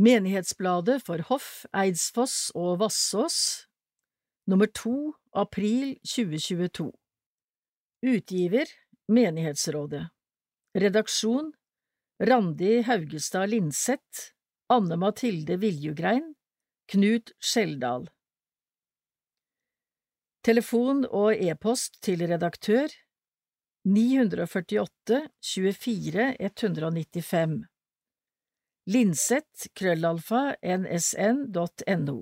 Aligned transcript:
Menighetsbladet 0.00 1.02
for 1.04 1.20
Hoff, 1.28 1.66
Eidsfoss 1.76 2.54
og 2.56 2.78
Vassås, 2.80 3.66
nummer 4.48 4.70
2, 4.72 5.12
april 5.36 5.90
2022 6.08 6.86
Utgiver 8.08 8.70
Menighetsrådet. 9.12 10.06
Redaksjon 10.72 11.50
Randi 12.16 12.78
Haugestad 12.88 13.52
Linseth 13.52 14.30
Anne 14.72 14.96
Mathilde 14.96 15.58
Viljugrein 15.60 16.30
Knut 16.88 17.34
Skjeldal. 17.36 18.06
Telefon 20.40 21.04
og 21.10 21.36
e-post 21.36 22.00
til 22.00 22.24
redaktør 22.24 22.88
948 23.84 25.20
24 25.44 26.30
195 26.40 27.60
Linseth 28.90 29.68
krøllalfa 29.78 30.56
nsn.no 30.66 32.14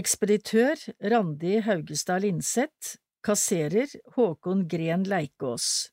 Ekspeditør 0.00 0.80
Randi 1.12 1.60
Haugestad 1.62 2.24
Linseth. 2.24 2.96
Kasserer 3.22 3.92
Håkon 4.16 4.64
Gren 4.72 5.04
Leikås. 5.06 5.92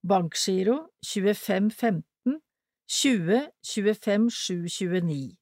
Bankgiro 0.00 0.78
2515 1.04 2.38
20 2.86 3.42
25 3.74 4.30
729 4.30 5.36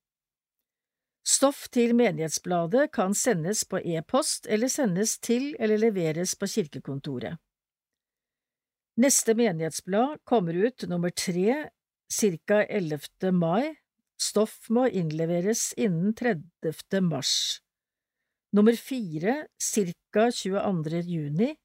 Stoff 1.36 1.68
til 1.68 1.94
Menighetsbladet 1.94 2.90
kan 2.90 3.14
sendes 3.14 3.62
på 3.70 3.84
e-post 3.84 4.50
eller 4.50 4.72
sendes 4.72 5.18
til 5.18 5.52
eller 5.60 5.78
leveres 5.78 6.34
på 6.34 6.50
kirkekontoret. 6.56 7.38
Neste 8.98 9.34
menighetsblad 9.36 10.18
kommer 10.24 10.56
ut 10.66 10.88
nummer 10.88 11.10
tre 11.10 11.68
ca. 12.08 12.64
11. 12.64 13.32
mai. 13.32 13.76
Stoff 14.16 14.70
må 14.70 14.86
innleveres 14.88 15.72
innen 15.76 16.14
30. 16.14 17.00
mars. 17.02 17.60
Nummer 18.52 18.76
fire 18.76 19.48
ca. 19.58 20.30
22. 20.32 21.02
juni. 21.04 21.56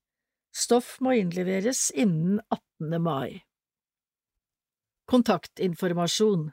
Stoff 0.52 0.98
må 1.00 1.14
innleveres 1.16 1.92
innen 1.96 2.42
18. 2.50 2.98
mai. 3.02 3.44
Kontaktinformasjon 5.08 6.52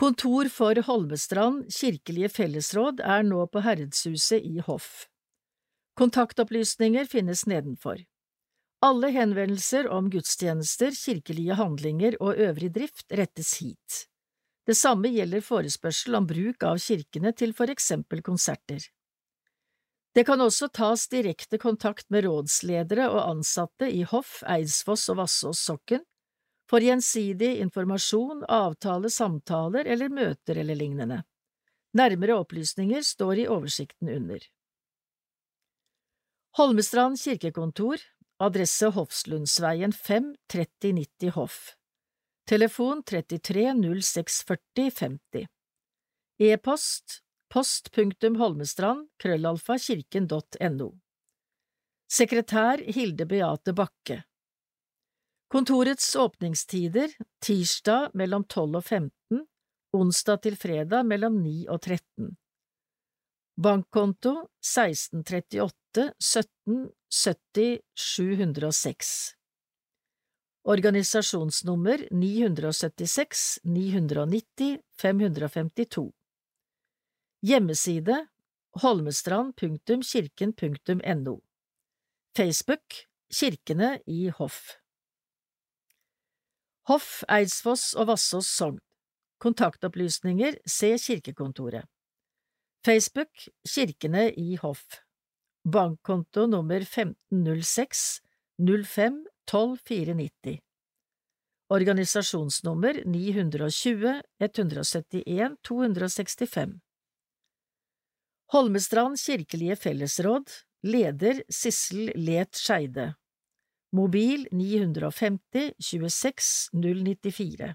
Kontor 0.00 0.48
for 0.48 0.80
Holmestrand 0.86 1.66
kirkelige 1.76 2.30
fellesråd 2.32 3.00
er 3.04 3.24
nå 3.28 3.46
på 3.52 3.60
Herredshuset 3.64 4.44
i 4.48 4.62
Hoff. 4.64 5.08
Kontaktopplysninger 6.00 7.04
finnes 7.04 7.44
nedenfor. 7.44 8.00
Alle 8.80 9.10
henvendelser 9.12 9.88
om 9.92 10.06
gudstjenester, 10.10 10.94
kirkelige 10.96 11.56
handlinger 11.58 12.14
og 12.20 12.38
øvrig 12.40 12.70
drift 12.72 13.12
rettes 13.12 13.58
hit. 13.60 14.06
Det 14.64 14.76
samme 14.76 15.10
gjelder 15.12 15.44
forespørsel 15.44 16.16
om 16.16 16.28
bruk 16.28 16.64
av 16.64 16.78
kirkene 16.80 17.32
til 17.36 17.52
for 17.56 17.68
eksempel 17.72 18.22
konserter. 18.24 18.80
Det 20.16 20.24
kan 20.26 20.40
også 20.40 20.70
tas 20.72 21.04
direkte 21.12 21.58
kontakt 21.60 22.08
med 22.10 22.24
rådsledere 22.24 23.10
og 23.12 23.20
ansatte 23.28 23.90
i 23.92 24.00
Hoff, 24.02 24.40
Eidsfoss 24.48 25.10
og 25.12 25.20
Vassås 25.20 25.60
sokken 25.68 26.00
for 26.70 26.80
gjensidig 26.80 27.58
informasjon, 27.60 28.44
avtale, 28.48 29.10
samtaler 29.10 29.84
eller 29.90 30.08
møter 30.08 30.62
eller 30.62 30.78
lignende. 30.78 31.20
Nærmere 31.98 32.38
opplysninger 32.38 33.04
står 33.04 33.42
i 33.42 33.46
oversikten 33.50 34.08
under. 34.08 34.40
Holmestrand 36.58 37.18
kirkekontor 37.20 38.02
Adresse 38.42 38.86
Hofslundsveien 38.86 39.92
5 39.92 40.36
3090 40.46 41.30
Hoff 41.30 41.76
Telefon 42.48 43.02
33 43.02 43.72
0640 44.02 44.90
50 44.90 45.46
E-post 46.38 47.18
post.holmestrand 47.52 49.08
krøllalfa 49.18 49.76
Sekretær 52.08 52.78
Hilde 52.78 53.26
Beate 53.26 53.72
Bakke. 53.72 54.22
Kontorets 55.48 56.16
åpningstider 56.16 57.12
tirsdag 57.44 58.08
mellom 58.14 58.44
12 58.48 58.76
og 58.76 58.84
15, 58.84 59.44
onsdag 59.92 60.42
til 60.48 60.56
fredag 60.56 61.04
mellom 61.04 61.42
9 61.42 61.68
og 61.68 61.82
13. 61.82 62.32
Bankkonto 63.60 64.32
1638 64.64 65.79
17 65.94 66.90
70 67.08 67.80
706 67.94 69.34
Organisasjonsnummer 70.62 72.08
976 72.10 73.58
990 73.64 74.78
552 75.02 76.12
Hjemmeside 77.42 78.26
holmestrand.kirken.no 78.82 81.40
Facebook 82.36 82.82
Kirkene 83.30 84.00
i 84.06 84.28
Hoff. 84.28 84.76
Hoff, 86.86 87.24
Eidsfoss 87.28 87.94
og 87.94 88.06
Vassås 88.06 88.46
sogn. 88.46 88.78
Kontaktopplysninger 89.38 90.54
se 90.66 90.98
kirkekontoret. 90.98 91.84
Facebook 92.86 93.30
Kirkene 93.66 94.32
i 94.38 94.56
Hoff 94.56 95.09
Bankkonto 95.64 96.46
nummer 96.46 96.80
1506 96.80 98.20
05 98.58 99.26
12 99.44 99.78
490 99.84 100.58
Organisasjonsnummer 101.68 103.02
920 103.04 104.22
171 104.38 105.56
265 105.62 106.80
Holmestrand 108.52 109.20
kirkelige 109.20 109.76
fellesråd 109.76 110.50
Leder 110.82 111.42
Sissel 111.48 112.12
Let 112.16 112.54
Skeide. 112.56 113.14
Mobil 113.92 114.48
950 114.52 115.72
26 115.78 116.68
094 116.72 117.74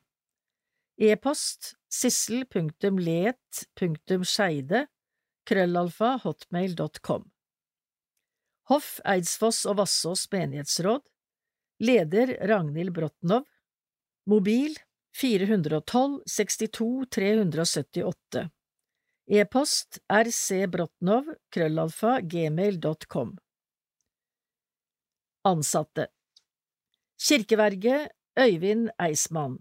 E-post 0.97 1.73
sissel.let.skeide 1.91 4.87
krøllalfa 5.45 6.19
hotmail.com 6.23 7.34
Hoff, 8.69 8.99
Eidsfoss 9.05 9.65
og 9.69 9.77
Vassås 9.77 10.25
menighetsråd. 10.31 11.03
Leder 11.85 12.31
Ragnhild 12.49 12.93
Brotnov 12.95 13.43
Mobil 14.25 14.77
412 15.19 16.21
62 16.25 17.05
378 17.11 18.45
E-post 19.27 19.99
rcbrotnov 20.09 21.29
krøllalfa 21.53 22.19
gmail.com 22.21 23.35
Ansatte. 25.45 26.07
Kirkeverget 27.21 28.11
Øyvind 28.39 28.89
Eismann. 28.99 29.59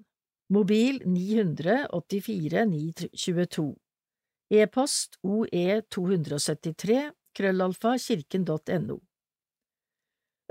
Mobil 0.48 1.02
984 1.04 2.64
922 2.64 3.74
E-post 4.50 5.18
oe273 5.24 7.10
krøllalfa 7.34 7.98
kirken.no 7.98 9.00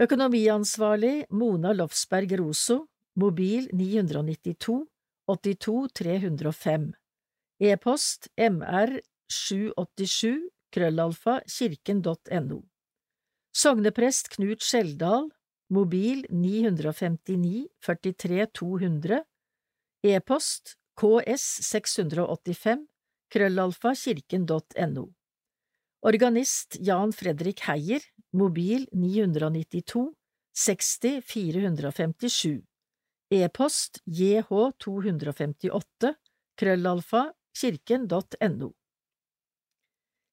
Økonomiansvarlig 0.01 1.25
Mona 1.29 1.73
Lofsberg 1.73 2.39
Roso 2.39 2.87
Mobil 3.15 3.69
992 3.73 4.87
82 5.29 5.87
305 5.93 6.93
E-post 7.61 8.27
mr787 8.37 10.49
krøllalfa 10.73 11.41
kirken.no 11.45 12.61
Sogneprest 13.53 14.29
Knut 14.35 14.61
Skjeldal 14.65 15.29
Mobil 15.69 16.25
959 16.29 17.67
43 17.85 18.47
200 18.51 19.23
E-post 20.03 20.75
ks 20.99 21.45
685 21.69 22.87
krøllalfa 23.29 23.93
kirken.no 23.95 25.13
Organist 26.03 26.77
Jan 26.81 27.11
Fredrik 27.11 27.67
Heier 27.67 28.01
Mobil 28.33 28.87
992 28.91 30.13
60 30.53 31.21
457 31.21 32.63
E-post 33.31 34.01
jh258 34.07 36.15
krøllalfa 36.59 37.33
kirken.no 37.53 38.73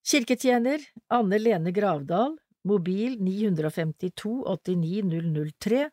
Kirketjener 0.02 0.81
Anne 1.08 1.38
Lene 1.38 1.70
Gravdal 1.70 2.37
mobil 2.64 3.20
952 3.20 4.43
89 4.46 5.52
003, 5.61 5.90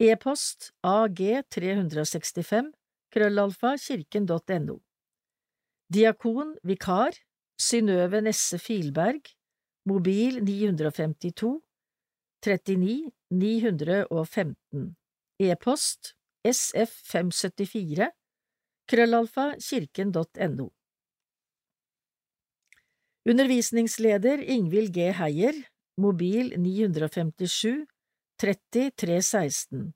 e-post 0.00 0.72
ag365, 0.82 2.72
krøllalfa 3.14 3.76
kirken.no. 3.78 4.80
Diakon 5.92 6.56
vikar 6.64 7.12
Synnøve 7.60 8.20
Nesse 8.20 8.58
Filberg, 8.58 9.22
mobil 9.86 10.40
952 10.42 11.60
39 12.42 13.12
915, 13.30 14.96
e-post 15.38 16.14
sf574, 16.44 18.08
krøllalfa 18.90 19.46
kirken.no. 19.58 20.68
Undervisningsleder 23.24 24.42
Ingvild 24.42 24.92
G. 24.92 25.12
Heier, 25.16 25.54
mobil 25.96 26.58
957 26.58 27.86
30 28.42 28.90
316, 28.98 29.92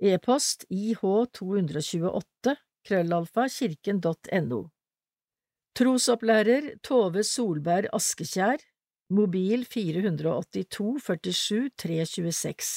e-post 0.00 0.64
ih228 0.72 2.56
krøllalfa 2.88 3.46
kirken.no. 3.58 4.62
Trosopplærer 5.76 6.70
Tove 6.80 7.20
Solberg 7.20 7.90
Askekjær, 7.92 8.62
mobil 9.12 9.66
482 9.68 11.02
47 11.04 11.68
326, 11.76 12.68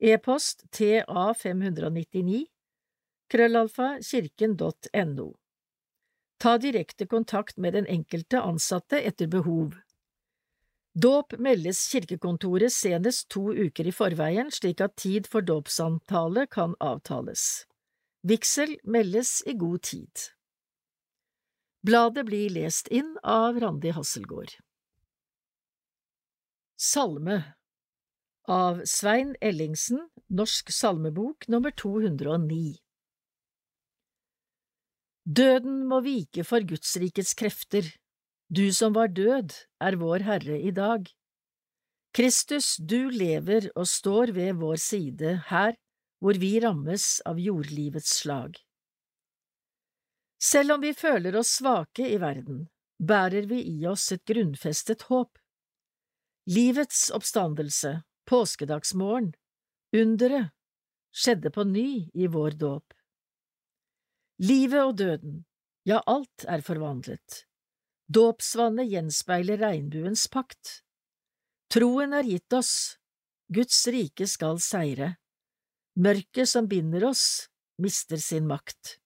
e-post 0.00 0.64
ta599 0.72 2.46
krøllalfa 3.28 3.90
kirken.no. 4.00 5.26
Ta 6.40 6.54
direkte 6.56 7.04
kontakt 7.12 7.60
med 7.60 7.76
den 7.76 7.90
enkelte 7.98 8.40
ansatte 8.40 9.02
etter 9.04 9.28
behov. 9.28 9.76
Dåp 10.96 11.36
meldes 11.36 11.84
kirkekontoret 11.92 12.72
senest 12.72 13.28
to 13.28 13.50
uker 13.52 13.84
i 13.84 13.92
forveien, 13.92 14.48
slik 14.48 14.80
at 14.80 14.96
tid 14.96 15.28
for 15.28 15.44
dåpssamtale 15.44 16.48
kan 16.48 16.72
avtales. 16.80 17.66
Vigsel 18.24 18.78
meldes 18.88 19.42
i 19.44 19.58
god 19.60 19.84
tid. 19.92 20.28
Bladet 21.86 22.26
blir 22.26 22.50
lest 22.50 22.88
inn 22.90 23.14
av 23.22 23.60
Randi 23.62 23.92
Hasselgaard. 23.94 24.56
Salme 26.78 27.42
av 28.48 28.82
Svein 28.84 29.36
Ellingsen, 29.40 30.08
Norsk 30.28 30.72
salmebok 30.72 31.46
nummer 31.48 31.70
209 31.70 32.78
Døden 35.28 35.82
må 35.88 36.00
vike 36.02 36.44
for 36.48 36.64
Gudsrikets 36.64 37.34
krefter, 37.38 37.86
du 38.48 38.72
som 38.72 38.94
var 38.96 39.12
død, 39.12 39.52
er 39.84 39.98
vår 40.00 40.24
Herre 40.24 40.56
i 40.58 40.70
dag. 40.72 41.04
Kristus, 42.16 42.76
du 42.80 43.10
lever 43.12 43.68
og 43.76 43.86
står 43.86 44.32
ved 44.32 44.56
vår 44.62 44.80
side 44.80 45.34
her 45.50 45.76
hvor 46.18 46.40
vi 46.40 46.56
rammes 46.64 47.20
av 47.28 47.38
jordlivets 47.38 48.16
slag. 48.22 48.56
Selv 50.38 50.72
om 50.72 50.80
vi 50.80 50.94
føler 50.94 51.36
oss 51.36 51.56
svake 51.58 52.06
i 52.08 52.18
verden, 52.22 52.68
bærer 52.98 53.46
vi 53.50 53.62
i 53.66 53.86
oss 53.86 54.12
et 54.14 54.24
grunnfestet 54.26 55.02
håp. 55.10 55.38
Livets 56.48 57.08
oppstandelse, 57.14 58.02
påskedagsmorgen, 58.30 59.32
underet, 59.92 60.54
skjedde 61.12 61.50
på 61.50 61.64
ny 61.66 61.88
i 62.14 62.28
vår 62.30 62.56
dåp. 62.60 62.94
Livet 64.38 64.84
og 64.84 64.94
døden, 65.00 65.42
ja, 65.88 65.98
alt 66.06 66.46
er 66.46 66.62
forvandlet. 66.62 67.42
Dåpsvannet 68.08 68.88
gjenspeiler 68.88 69.58
regnbuens 69.60 70.28
pakt. 70.32 70.78
Troen 71.68 72.14
er 72.16 72.24
gitt 72.24 72.54
oss, 72.56 72.72
Guds 73.52 73.80
rike 73.88 74.28
skal 74.28 74.60
seire. 74.60 75.16
Mørket 75.98 76.48
som 76.48 76.68
binder 76.70 77.08
oss, 77.08 77.48
mister 77.82 78.20
sin 78.22 78.46
makt. 78.48 78.98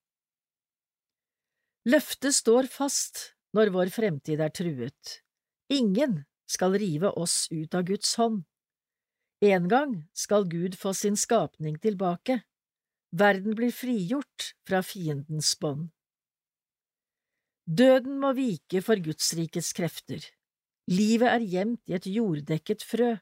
Løftet 1.88 2.34
står 2.36 2.68
fast 2.70 3.32
når 3.56 3.72
vår 3.74 3.90
fremtid 3.90 4.40
er 4.40 4.52
truet. 4.54 5.18
Ingen 5.72 6.22
skal 6.46 6.76
rive 6.78 7.10
oss 7.18 7.48
ut 7.50 7.74
av 7.74 7.86
Guds 7.88 8.14
hånd. 8.20 8.44
En 9.42 9.66
gang 9.68 9.96
skal 10.14 10.46
Gud 10.46 10.76
få 10.78 10.92
sin 10.94 11.16
skapning 11.18 11.80
tilbake. 11.82 12.42
Verden 13.10 13.56
blir 13.58 13.74
frigjort 13.74 14.52
fra 14.68 14.82
fiendens 14.86 15.56
bånd. 15.58 15.90
Døden 17.66 18.20
må 18.22 18.32
vike 18.38 18.82
for 18.82 19.02
Gudsrikets 19.02 19.72
krefter. 19.74 20.22
Livet 20.90 21.30
er 21.30 21.44
gjemt 21.46 21.90
i 21.90 21.96
et 21.98 22.06
jorddekket 22.10 22.82
frø. 22.86 23.16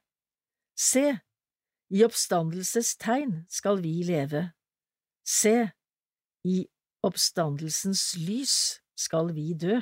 Se, 0.76 1.06
i 1.92 2.04
oppstandelses 2.04 2.94
tegn 3.00 3.44
skal 3.52 3.80
vi 3.84 4.00
leve. 4.06 4.50
Se, 5.24 5.70
i 6.44 6.64
oppstandelsens 7.06 8.14
lys 8.20 8.56
skal 8.98 9.32
vi 9.36 9.52
dø. 9.54 9.80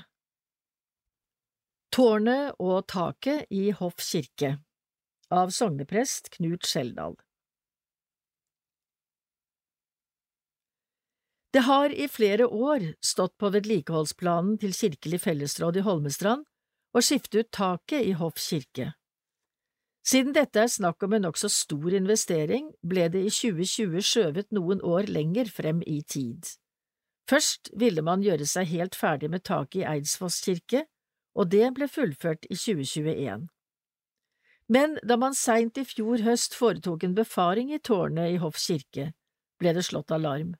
Tårnet 1.95 2.59
og 2.63 2.85
taket 2.91 3.49
i 3.51 3.71
Hoff 3.75 4.03
kirke 4.05 4.59
Av 5.33 5.49
sogneprest 5.55 6.29
Knut 6.35 6.69
Skjeldal 6.69 7.17
Det 11.57 11.65
har 11.65 11.95
i 11.97 12.07
flere 12.13 12.45
år 12.47 12.85
stått 13.01 13.35
på 13.41 13.49
vedlikeholdsplanen 13.55 14.61
til 14.61 14.77
Kirkelig 14.77 15.23
fellesråd 15.25 15.81
i 15.81 15.85
Holmestrand 15.89 16.45
å 16.93 17.03
skifte 17.05 17.41
ut 17.41 17.51
taket 17.57 18.05
i 18.05 18.13
Hoff 18.21 18.37
kirke. 18.37 18.93
Siden 20.09 20.37
dette 20.37 20.61
er 20.61 20.71
snakk 20.73 21.03
om 21.05 21.17
en 21.17 21.27
nokså 21.27 21.49
stor 21.53 21.97
investering, 21.97 22.71
ble 22.85 23.09
det 23.13 23.25
i 23.27 23.33
2020 23.33 24.05
skjøvet 24.05 24.55
noen 24.57 24.85
år 24.85 25.09
lenger 25.09 25.51
frem 25.53 25.83
i 25.85 25.99
tid. 26.05 26.47
Først 27.29 27.69
ville 27.77 28.03
man 28.05 28.23
gjøre 28.25 28.47
seg 28.49 28.71
helt 28.73 28.97
ferdig 28.97 29.29
med 29.31 29.45
taket 29.45 29.83
i 29.83 29.87
Eidsvoss 29.89 30.41
kirke, 30.45 30.87
og 31.37 31.51
det 31.53 31.67
ble 31.77 31.89
fullført 31.91 32.49
i 32.49 32.57
2021. 32.57 33.49
Men 34.69 34.97
da 35.05 35.17
man 35.21 35.37
seint 35.37 35.79
i 35.81 35.85
fjor 35.89 36.25
høst 36.25 36.57
foretok 36.57 37.05
en 37.05 37.17
befaring 37.17 37.73
i 37.73 37.81
tårnet 37.81 38.35
i 38.35 38.41
Hoff 38.41 38.59
kirke, 38.61 39.13
ble 39.61 39.75
det 39.77 39.85
slått 39.87 40.13
alarm. 40.13 40.55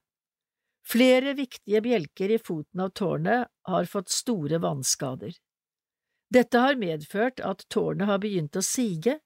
Flere 0.89 1.35
viktige 1.37 1.83
bjelker 1.85 2.33
i 2.33 2.41
foten 2.41 2.81
av 2.81 2.95
tårnet 2.97 3.51
har 3.69 3.89
fått 3.89 4.13
store 4.13 4.61
vannskader. 4.65 5.35
Dette 6.33 6.61
har 6.61 6.81
medført 6.81 7.41
at 7.45 7.67
tårnet 7.73 8.09
har 8.09 8.21
begynt 8.21 8.57
å 8.57 8.65
sige 8.65 9.19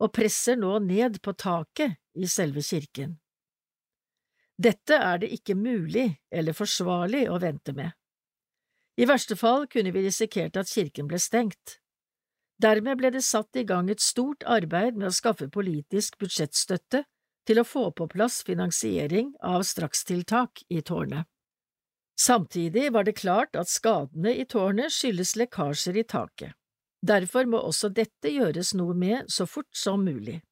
og 0.00 0.12
presser 0.16 0.56
nå 0.56 0.78
ned 0.84 1.20
på 1.24 1.36
taket 1.36 1.98
i 2.16 2.28
selve 2.28 2.64
kirken. 2.64 3.18
Dette 4.60 4.96
er 5.00 5.22
det 5.22 5.30
ikke 5.32 5.56
mulig 5.56 6.10
eller 6.28 6.56
forsvarlig 6.56 7.24
å 7.32 7.38
vente 7.40 7.72
med. 7.72 7.94
I 9.00 9.06
verste 9.08 9.36
fall 9.40 9.64
kunne 9.72 9.92
vi 9.94 10.02
risikert 10.04 10.58
at 10.60 10.68
kirken 10.68 11.08
ble 11.08 11.20
stengt. 11.22 11.78
Dermed 12.60 12.98
ble 13.00 13.08
det 13.14 13.22
satt 13.24 13.56
i 13.56 13.64
gang 13.64 13.88
et 13.88 14.04
stort 14.04 14.44
arbeid 14.44 14.98
med 14.98 15.08
å 15.08 15.16
skaffe 15.16 15.48
politisk 15.48 16.18
budsjettstøtte 16.20 17.06
til 17.48 17.60
å 17.62 17.64
få 17.64 17.86
på 17.96 18.08
plass 18.12 18.42
finansiering 18.44 19.32
av 19.40 19.64
strakstiltak 19.64 20.66
i 20.68 20.82
tårnet. 20.84 21.24
Samtidig 22.20 22.90
var 22.92 23.08
det 23.08 23.16
klart 23.16 23.56
at 23.56 23.72
skadene 23.72 24.34
i 24.36 24.44
tårnet 24.44 24.92
skyldes 24.92 25.38
lekkasjer 25.40 25.96
i 25.96 26.04
taket. 26.04 26.52
Derfor 27.00 27.48
må 27.48 27.62
også 27.64 27.88
dette 27.88 28.28
gjøres 28.28 28.74
noe 28.76 28.92
med 28.92 29.32
så 29.32 29.46
fort 29.48 29.72
som 29.72 30.04
mulig. 30.04 30.42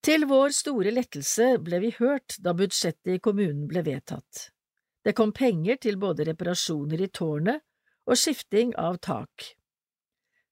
Til 0.00 0.24
vår 0.24 0.54
store 0.56 0.94
lettelse 0.94 1.58
ble 1.60 1.80
vi 1.82 1.90
hørt 1.98 2.38
da 2.40 2.54
budsjettet 2.56 3.18
i 3.18 3.20
kommunen 3.20 3.66
ble 3.68 3.82
vedtatt. 3.84 4.46
Det 5.04 5.12
kom 5.16 5.32
penger 5.36 5.76
til 5.80 5.98
både 6.00 6.24
reparasjoner 6.28 7.02
i 7.04 7.08
tårnet 7.12 7.60
og 8.08 8.16
skifting 8.16 8.72
av 8.80 8.96
tak. 9.04 9.44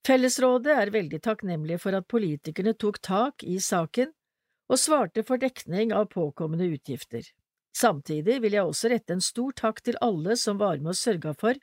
Fellesrådet 0.05 0.73
er 0.73 0.93
veldig 0.93 1.21
takknemlige 1.25 1.81
for 1.81 1.97
at 1.97 2.09
politikerne 2.09 2.75
tok 2.76 3.00
tak 3.05 3.45
i 3.45 3.59
saken 3.61 4.12
og 4.69 4.81
svarte 4.81 5.25
for 5.25 5.40
dekning 5.40 5.93
av 5.97 6.11
påkommende 6.12 6.69
utgifter. 6.69 7.25
Samtidig 7.76 8.38
vil 8.45 8.57
jeg 8.57 8.69
også 8.69 8.93
rette 8.93 9.17
en 9.17 9.25
stor 9.25 9.57
takk 9.57 9.81
til 9.85 9.99
alle 10.05 10.37
som 10.37 10.61
var 10.61 10.76
med 10.81 10.93
og 10.93 11.00
sørga 11.00 11.33
for 11.37 11.57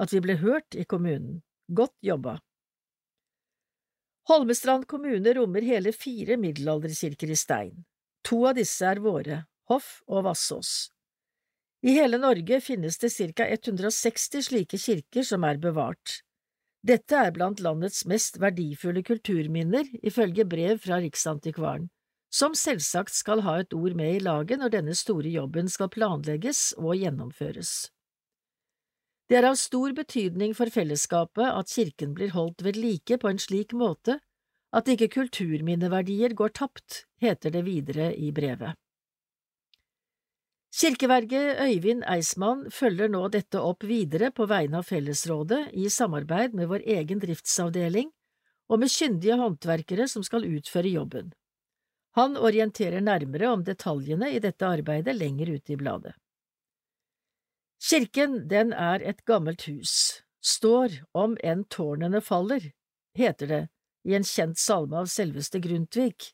at 0.00 0.12
vi 0.12 0.20
ble 0.24 0.36
hørt 0.40 0.76
i 0.76 0.84
kommunen. 0.88 1.40
Godt 1.68 1.96
jobba! 2.04 2.38
Holmestrand 4.28 4.86
kommune 4.86 5.34
rommer 5.34 5.64
hele 5.64 5.92
fire 5.96 6.36
middelalderkirker 6.36 7.30
i 7.30 7.36
stein. 7.36 7.84
To 8.28 8.44
av 8.50 8.58
disse 8.60 8.84
er 8.86 9.00
våre, 9.00 9.44
Hoff 9.70 10.00
og 10.06 10.26
Vassås. 10.28 10.90
I 11.80 11.94
hele 11.96 12.20
Norge 12.20 12.60
finnes 12.60 13.00
det 13.00 13.08
ca 13.16 13.46
160 13.48 14.44
slike 14.50 14.78
kirker 14.78 15.24
som 15.24 15.46
er 15.48 15.56
bevart. 15.56 16.20
Dette 16.84 17.16
er 17.16 17.32
blant 17.32 17.60
landets 17.60 18.04
mest 18.06 18.36
verdifulle 18.40 19.02
kulturminner, 19.02 19.88
ifølge 20.04 20.44
brev 20.44 20.78
fra 20.84 21.00
Riksantikvaren 21.00 21.88
som 22.30 22.54
selvsagt 22.54 23.12
skal 23.14 23.42
ha 23.42 23.56
et 23.60 23.74
ord 23.74 23.96
med 23.98 24.16
i 24.16 24.22
laget 24.22 24.62
når 24.62 24.74
denne 24.76 24.94
store 24.94 25.30
jobben 25.34 25.68
skal 25.68 25.90
planlegges 25.90 26.70
og 26.78 26.94
gjennomføres. 26.94 27.90
Det 29.30 29.38
er 29.38 29.46
av 29.46 29.54
stor 29.54 29.92
betydning 29.94 30.56
for 30.58 30.72
fellesskapet 30.74 31.46
at 31.46 31.70
kirken 31.70 32.16
blir 32.16 32.32
holdt 32.34 32.64
ved 32.66 32.74
like 32.74 33.14
på 33.22 33.30
en 33.30 33.38
slik 33.38 33.70
måte 33.78 34.16
at 34.74 34.88
ikke 34.90 35.06
kulturminneverdier 35.14 36.32
går 36.34 36.50
tapt, 36.58 37.04
heter 37.22 37.54
det 37.54 37.62
videre 37.62 38.08
i 38.18 38.32
brevet. 38.34 38.74
Kirkeverget 40.74 41.60
Øyvind 41.62 42.02
Eismann 42.10 42.64
følger 42.74 43.10
nå 43.10 43.28
dette 43.30 43.62
opp 43.62 43.86
videre 43.86 44.32
på 44.34 44.48
vegne 44.50 44.82
av 44.82 44.90
Fellesrådet 44.90 45.60
i 45.78 45.86
samarbeid 45.90 46.56
med 46.58 46.70
vår 46.70 46.82
egen 46.96 47.22
driftsavdeling 47.22 48.10
og 48.70 48.82
med 48.82 48.90
kyndige 48.90 49.38
håndverkere 49.38 50.08
som 50.10 50.26
skal 50.26 50.46
utføre 50.46 50.90
jobben. 50.90 51.30
Han 52.18 52.34
orienterer 52.34 53.02
nærmere 53.02 53.50
om 53.54 53.62
detaljene 53.62 54.32
i 54.34 54.42
dette 54.42 54.66
arbeidet 54.66 55.14
lenger 55.14 55.54
ute 55.54 55.74
i 55.74 55.78
bladet. 55.78 56.16
Kirken, 57.80 58.48
den 58.48 58.74
er 58.76 59.00
et 59.00 59.24
gammelt 59.24 59.64
hus, 59.64 60.20
står 60.44 61.00
om 61.16 61.38
enn 61.40 61.64
tårnene 61.72 62.20
faller, 62.20 62.72
heter 63.16 63.48
det 63.48 63.62
i 64.04 64.14
en 64.16 64.26
kjent 64.26 64.60
salme 64.60 65.00
av 65.00 65.08
selveste 65.12 65.60
Grundtvig. 65.64 66.30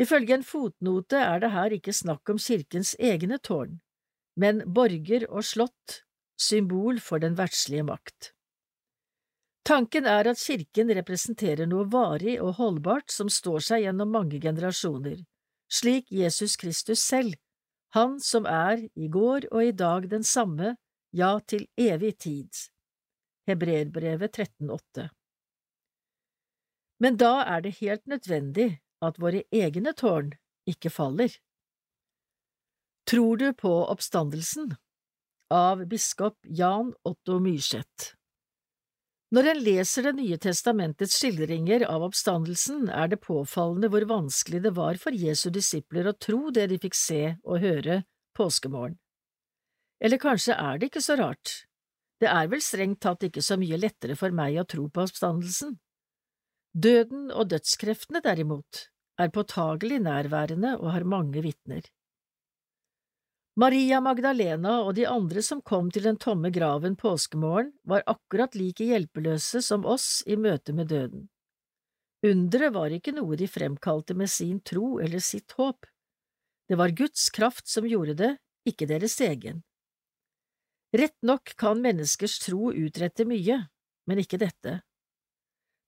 Ifølge 0.00 0.38
en 0.38 0.46
fotnote 0.46 1.20
er 1.20 1.42
det 1.42 1.52
her 1.52 1.76
ikke 1.76 1.92
snakk 1.92 2.32
om 2.32 2.40
kirkens 2.40 2.94
egne 2.96 3.36
tårn, 3.38 3.80
men 4.40 4.62
borger 4.64 5.26
og 5.28 5.44
slott, 5.44 6.02
symbol 6.40 7.02
for 7.04 7.20
den 7.20 7.36
verdslige 7.36 7.84
makt. 7.84 8.32
Tanken 9.68 10.08
er 10.08 10.30
at 10.30 10.40
kirken 10.40 10.88
representerer 10.96 11.68
noe 11.68 11.84
varig 11.92 12.38
og 12.40 12.56
holdbart 12.56 13.12
som 13.12 13.28
står 13.28 13.60
seg 13.66 13.84
gjennom 13.84 14.08
mange 14.16 14.40
generasjoner, 14.40 15.20
slik 15.68 16.08
Jesus 16.08 16.56
Kristus 16.56 17.04
selv 17.04 17.36
han 17.96 18.18
som 18.22 18.46
er 18.46 18.84
i 18.94 19.08
går 19.10 19.48
og 19.50 19.64
i 19.64 19.72
dag 19.74 20.06
den 20.10 20.24
samme, 20.26 20.76
ja, 21.12 21.38
til 21.40 21.66
evig 21.78 22.18
tid. 22.22 22.50
Hebreerbrevet 23.50 24.38
13,8 24.38 25.08
Men 27.02 27.16
da 27.18 27.32
er 27.42 27.64
det 27.64 27.78
helt 27.80 28.06
nødvendig 28.06 28.68
at 29.02 29.18
våre 29.18 29.42
egne 29.50 29.94
tårn 29.96 30.30
ikke 30.68 30.92
faller. 30.92 31.32
Tror 33.10 33.40
du 33.40 33.50
på 33.52 33.72
oppstandelsen? 33.90 34.76
Av 35.50 35.82
biskop 35.90 36.36
Jan 36.46 36.92
Otto 37.02 37.40
Myrseth 37.42 38.19
når 39.30 39.48
en 39.52 39.62
leser 39.62 40.08
Det 40.08 40.12
nye 40.18 40.38
testamentets 40.42 41.14
skildringer 41.20 41.84
av 41.86 42.02
oppstandelsen, 42.08 42.88
er 42.90 43.12
det 43.12 43.20
påfallende 43.22 43.90
hvor 43.92 44.06
vanskelig 44.10 44.62
det 44.64 44.74
var 44.74 44.98
for 44.98 45.14
Jesu 45.14 45.50
disipler 45.54 46.10
å 46.10 46.16
tro 46.18 46.50
det 46.50 46.66
de 46.72 46.80
fikk 46.82 46.98
se 46.98 47.22
og 47.44 47.62
høre 47.62 48.02
påskemorgen. 48.36 48.98
Eller 50.00 50.18
kanskje 50.18 50.56
er 50.56 50.80
det 50.80 50.90
ikke 50.90 51.04
så 51.04 51.18
rart, 51.20 51.60
det 52.20 52.28
er 52.28 52.48
vel 52.52 52.60
strengt 52.60 53.00
tatt 53.00 53.22
ikke 53.24 53.42
så 53.44 53.56
mye 53.60 53.78
lettere 53.80 54.16
for 54.18 54.34
meg 54.36 54.58
å 54.60 54.66
tro 54.68 54.88
på 54.92 55.06
oppstandelsen. 55.06 55.78
Døden 56.76 57.30
og 57.32 57.48
dødskreftene, 57.50 58.20
derimot, 58.24 58.90
er 59.20 59.32
påtagelig 59.32 60.02
nærværende 60.04 60.76
og 60.78 60.92
har 60.94 61.08
mange 61.08 61.40
vitner. 61.44 61.86
Maria 63.60 63.98
Magdalena 64.00 64.78
og 64.86 64.94
de 64.96 65.02
andre 65.04 65.42
som 65.44 65.58
kom 65.60 65.90
til 65.92 66.06
den 66.06 66.16
tomme 66.16 66.48
graven 66.54 66.94
påskemorgen, 66.96 67.74
var 67.84 68.06
akkurat 68.08 68.54
like 68.56 68.86
hjelpeløse 68.88 69.60
som 69.66 69.84
oss 69.84 70.22
i 70.24 70.38
møte 70.40 70.72
med 70.72 70.88
døden. 70.88 71.26
Underet 72.24 72.72
var 72.72 72.94
ikke 72.94 73.12
noe 73.16 73.36
de 73.36 73.48
fremkalte 73.50 74.14
med 74.16 74.30
sin 74.32 74.62
tro 74.64 74.98
eller 75.00 75.20
sitt 75.24 75.52
håp. 75.58 75.84
Det 76.68 76.78
var 76.80 76.94
Guds 76.96 77.26
kraft 77.36 77.68
som 77.68 77.88
gjorde 77.88 78.14
det, 78.16 78.30
ikke 78.64 78.88
deres 78.88 79.18
egen. 79.24 79.60
Rett 80.96 81.18
nok 81.26 81.52
kan 81.60 81.82
menneskers 81.84 82.38
tro 82.44 82.70
utrette 82.72 83.26
mye, 83.28 83.58
men 84.08 84.22
ikke 84.22 84.40
dette. 84.40 84.78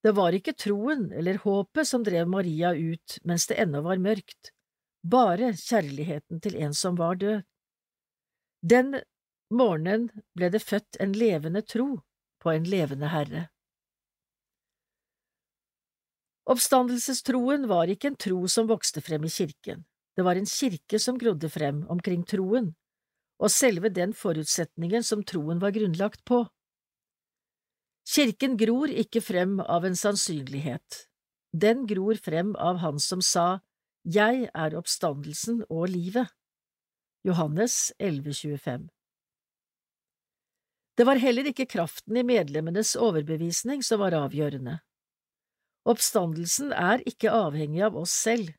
Det 0.03 0.13
var 0.19 0.37
ikke 0.37 0.57
troen 0.59 1.09
eller 1.15 1.41
håpet 1.41 1.89
som 1.89 2.05
drev 2.05 2.29
Maria 2.29 2.75
ut 2.75 3.17
mens 3.25 3.47
det 3.49 3.61
ennå 3.65 3.81
var 3.87 4.03
mørkt, 4.03 4.53
bare 5.03 5.55
kjærligheten 5.57 6.43
til 6.43 6.59
en 6.61 6.77
som 6.77 7.01
var 7.01 7.17
død. 7.23 7.47
Den 8.63 8.95
morgenen 9.51 10.09
ble 10.39 10.49
det 10.55 10.63
født 10.63 11.01
en 11.03 11.17
levende 11.19 11.65
tro 11.67 11.97
på 12.43 12.53
en 12.55 12.67
levende 12.69 13.11
Herre. 13.11 13.49
Oppstandelsestroen 16.53 17.69
var 17.71 17.91
ikke 17.91 18.13
en 18.13 18.19
tro 18.19 18.47
som 18.51 18.71
vokste 18.71 19.03
frem 19.03 19.27
i 19.27 19.31
kirken, 19.31 19.85
det 20.17 20.25
var 20.27 20.39
en 20.39 20.47
kirke 20.47 20.99
som 20.99 21.19
grodde 21.19 21.51
frem 21.51 21.85
omkring 21.91 22.25
troen, 22.29 22.73
og 23.43 23.51
selve 23.51 23.91
den 23.91 24.13
forutsetningen 24.15 25.07
som 25.07 25.23
troen 25.27 25.63
var 25.63 25.75
grunnlagt 25.75 26.25
på. 26.29 26.45
Kirken 28.07 28.57
gror 28.59 28.91
ikke 28.91 29.23
frem 29.23 29.61
av 29.63 29.87
en 29.87 29.97
sannsynlighet, 29.99 31.07
den 31.53 31.87
gror 31.87 32.19
frem 32.19 32.55
av 32.57 32.81
Han 32.83 32.99
som 32.99 33.23
sa 33.23 33.61
Jeg 34.03 34.49
er 34.55 34.75
oppstandelsen 34.75 35.63
og 35.71 35.89
livet. 35.93 36.27
Johannes 37.25 37.93
11,25 37.99 38.89
Det 40.97 41.05
var 41.05 41.17
heller 41.23 41.47
ikke 41.47 41.69
kraften 41.71 42.17
i 42.19 42.25
medlemmenes 42.27 42.97
overbevisning 42.99 43.85
som 43.87 44.01
var 44.03 44.17
avgjørende. 44.19 44.81
Oppstandelsen 45.87 46.73
er 46.75 47.05
ikke 47.07 47.31
avhengig 47.31 47.85
av 47.87 48.01
oss 48.01 48.11
selv. 48.11 48.51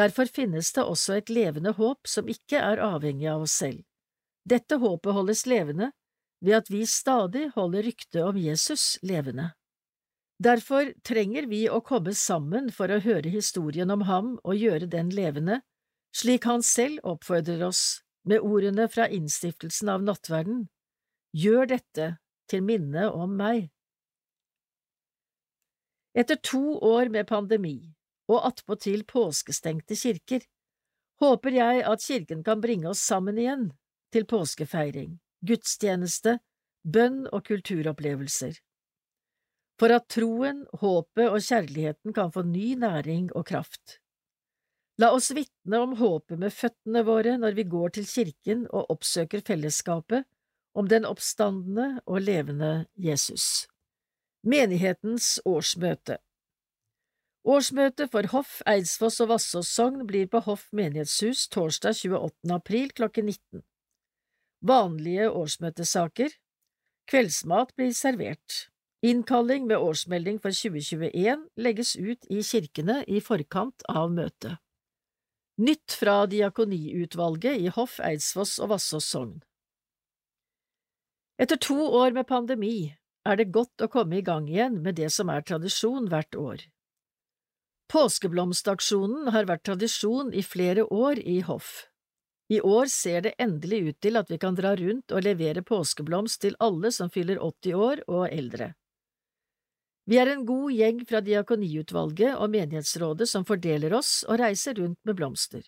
Derfor 0.00 0.32
finnes 0.32 0.72
det 0.72 0.84
også 0.84 1.18
et 1.18 1.28
levende 1.28 1.74
håp 1.76 2.08
som 2.08 2.28
ikke 2.32 2.56
er 2.56 2.80
avhengig 2.80 3.28
av 3.28 3.44
oss 3.44 3.58
selv. 3.60 3.84
Dette 4.48 4.80
håpet 4.80 5.12
holdes 5.12 5.44
levende 5.44 5.90
ved 6.40 6.56
at 6.62 6.72
vi 6.72 6.86
stadig 6.88 7.50
holder 7.52 7.84
ryktet 7.84 8.22
om 8.24 8.40
Jesus 8.40 8.96
levende. 9.04 9.50
Derfor 10.40 10.88
trenger 11.04 11.52
vi 11.52 11.66
å 11.68 11.84
komme 11.84 12.16
sammen 12.16 12.72
for 12.72 12.88
å 12.88 13.02
høre 13.04 13.28
historien 13.28 13.92
om 13.92 14.08
ham 14.08 14.34
og 14.40 14.56
gjøre 14.56 14.88
den 14.88 15.12
levende, 15.12 15.60
slik 16.14 16.46
han 16.48 16.62
selv 16.62 17.02
oppfordrer 17.02 17.62
oss 17.66 18.04
med 18.28 18.40
ordene 18.40 18.86
fra 18.88 19.08
innstiftelsen 19.08 19.90
av 19.92 20.04
nattverden, 20.06 20.66
gjør 21.34 21.68
dette 21.74 22.08
til 22.50 22.64
minne 22.64 23.08
om 23.10 23.34
meg. 23.36 23.68
Etter 26.14 26.38
to 26.38 26.78
år 26.78 27.10
med 27.10 27.26
pandemi 27.26 27.78
og 28.30 28.44
attpåtil 28.46 29.02
påskestengte 29.10 29.98
kirker, 29.98 30.44
håper 31.20 31.56
jeg 31.58 31.82
at 31.90 32.04
kirken 32.04 32.44
kan 32.46 32.62
bringe 32.62 32.88
oss 32.90 33.02
sammen 33.02 33.38
igjen 33.38 33.66
til 34.14 34.26
påskefeiring, 34.30 35.18
gudstjeneste, 35.42 36.38
bønn 36.84 37.24
og 37.32 37.44
kulturopplevelser. 37.48 38.54
For 39.80 39.90
at 39.90 40.06
troen, 40.14 40.62
håpet 40.80 41.26
og 41.26 41.42
kjærligheten 41.42 42.14
kan 42.14 42.30
få 42.32 42.44
ny 42.46 42.74
næring 42.78 43.32
og 43.34 43.48
kraft. 43.50 43.98
La 45.02 45.10
oss 45.10 45.32
vitne 45.34 45.80
om 45.82 45.96
håpet 45.98 46.38
med 46.38 46.54
føttene 46.54 47.02
våre 47.06 47.34
når 47.40 47.56
vi 47.56 47.64
går 47.66 47.96
til 47.96 48.06
kirken 48.06 48.66
og 48.70 48.92
oppsøker 48.94 49.42
fellesskapet 49.46 50.22
om 50.78 50.86
den 50.90 51.06
oppstandende 51.08 52.00
og 52.06 52.22
levende 52.22 52.86
Jesus. 52.94 53.66
Menighetens 54.46 55.40
årsmøte 55.44 56.20
Årsmøtet 57.44 58.08
for 58.12 58.24
Hoff, 58.32 58.60
Eidsfoss 58.70 59.18
og 59.20 59.34
Vassås 59.34 59.68
sogn 59.68 60.06
blir 60.08 60.30
på 60.32 60.40
Hoff 60.46 60.70
menighetshus 60.72 61.48
torsdag 61.52 61.98
28. 61.98 62.54
april 62.54 62.94
klokken 62.96 63.28
19. 63.28 63.64
Vanlige 64.64 65.28
årsmøtesaker 65.28 66.38
Kveldsmat 67.10 67.74
blir 67.76 67.92
servert. 67.92 68.70
Innkalling 69.04 69.66
med 69.68 69.76
årsmelding 69.76 70.38
for 70.40 70.56
2021 70.56 71.42
legges 71.60 71.96
ut 72.00 72.24
i 72.32 72.40
kirkene 72.40 73.02
i 73.04 73.20
forkant 73.20 73.84
av 73.92 74.08
møtet. 74.14 74.56
Nytt 75.56 75.92
fra 75.92 76.26
Diakoniutvalget 76.26 77.60
i 77.60 77.68
Hoff, 77.70 78.00
Eidsvoss 78.02 78.56
og 78.58 78.72
Vassås 78.72 79.06
sogn 79.06 79.36
Etter 81.38 81.60
to 81.62 81.76
år 81.78 82.10
med 82.16 82.26
pandemi 82.26 82.90
er 83.22 83.38
det 83.38 83.52
godt 83.54 83.84
å 83.86 83.88
komme 83.92 84.18
i 84.18 84.24
gang 84.26 84.48
igjen 84.50 84.80
med 84.82 84.98
det 84.98 85.12
som 85.14 85.30
er 85.30 85.46
tradisjon 85.46 86.10
hvert 86.10 86.34
år. 86.34 86.64
Påskeblomstaksjonen 87.86 89.30
har 89.30 89.46
vært 89.46 89.62
tradisjon 89.70 90.34
i 90.34 90.42
flere 90.42 90.88
år 90.90 91.22
i 91.22 91.38
Hoff. 91.46 91.86
I 92.50 92.58
år 92.58 92.90
ser 92.90 93.22
det 93.28 93.36
endelig 93.38 93.80
ut 93.88 93.98
til 94.02 94.18
at 94.18 94.34
vi 94.34 94.42
kan 94.42 94.58
dra 94.58 94.74
rundt 94.76 95.14
og 95.14 95.22
levere 95.22 95.62
påskeblomst 95.62 96.42
til 96.42 96.58
alle 96.58 96.90
som 96.90 97.14
fyller 97.14 97.38
80 97.38 97.78
år 97.78 98.02
og 98.08 98.26
eldre. 98.26 98.74
Vi 100.04 100.18
er 100.20 100.28
en 100.28 100.44
god 100.44 100.72
gjeng 100.76 101.00
fra 101.08 101.22
Diakoniutvalget 101.24 102.36
og 102.36 102.50
menighetsrådet 102.52 103.28
som 103.30 103.46
fordeler 103.48 103.94
oss 103.96 104.18
og 104.28 104.40
reiser 104.42 104.76
rundt 104.76 105.00
med 105.08 105.16
blomster. 105.16 105.64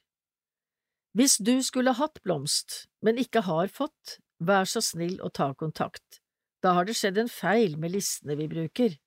Hvis 1.16 1.38
du 1.40 1.54
skulle 1.64 1.96
hatt 1.96 2.20
blomst, 2.22 2.82
men 3.00 3.16
ikke 3.16 3.46
har 3.46 3.72
fått, 3.72 4.18
vær 4.36 4.68
så 4.68 4.82
snill 4.84 5.16
å 5.24 5.32
ta 5.32 5.54
kontakt. 5.56 6.20
Da 6.60 6.74
har 6.76 6.84
det 6.84 6.98
skjedd 6.98 7.16
en 7.22 7.32
feil 7.32 7.78
med 7.80 7.94
listene 7.94 8.36
vi 8.36 8.48
bruker. 8.52 8.98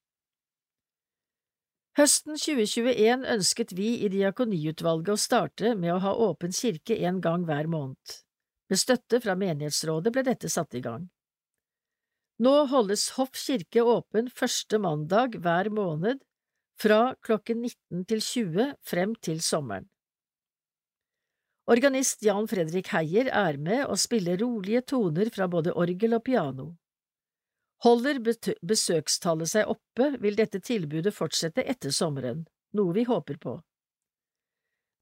Høsten 2.00 2.38
2021 2.40 3.28
ønsket 3.36 3.76
vi 3.78 3.92
i 4.06 4.10
Diakoniutvalget 4.10 5.14
å 5.14 5.20
starte 5.20 5.76
med 5.76 5.94
å 5.94 6.02
ha 6.02 6.16
åpen 6.30 6.54
kirke 6.56 6.98
en 7.06 7.22
gang 7.22 7.46
hver 7.46 7.70
måned. 7.70 8.18
Med 8.70 8.82
støtte 8.82 9.20
fra 9.22 9.36
menighetsrådet 9.38 10.14
ble 10.16 10.26
dette 10.26 10.50
satt 10.50 10.78
i 10.80 10.82
gang. 10.86 11.10
Nå 12.40 12.56
holdes 12.72 13.10
Hoff 13.18 13.36
kirke 13.36 13.84
åpen 13.84 14.30
første 14.32 14.80
mandag 14.80 15.34
hver 15.44 15.68
måned 15.76 16.22
fra 16.80 17.14
klokken 17.26 17.66
19 17.66 18.06
til 18.08 18.22
20 18.24 18.68
frem 18.88 19.16
til 19.20 19.42
sommeren. 19.44 19.90
Organist 21.70 22.24
Jan 22.26 22.48
Fredrik 22.50 22.88
Heier 22.96 23.28
er 23.28 23.58
med 23.62 23.84
og 23.86 24.00
spiller 24.02 24.40
rolige 24.42 24.82
toner 24.88 25.30
fra 25.36 25.46
både 25.52 25.74
orgel 25.76 26.16
og 26.16 26.24
piano. 26.26 26.70
Holder 27.84 28.18
besøkstallet 28.66 29.52
seg 29.52 29.70
oppe, 29.72 30.08
vil 30.24 30.40
dette 30.40 30.60
tilbudet 30.64 31.14
fortsette 31.16 31.64
etter 31.64 31.94
sommeren, 31.96 32.46
noe 32.76 32.96
vi 32.96 33.04
håper 33.08 33.38
på. 33.40 33.58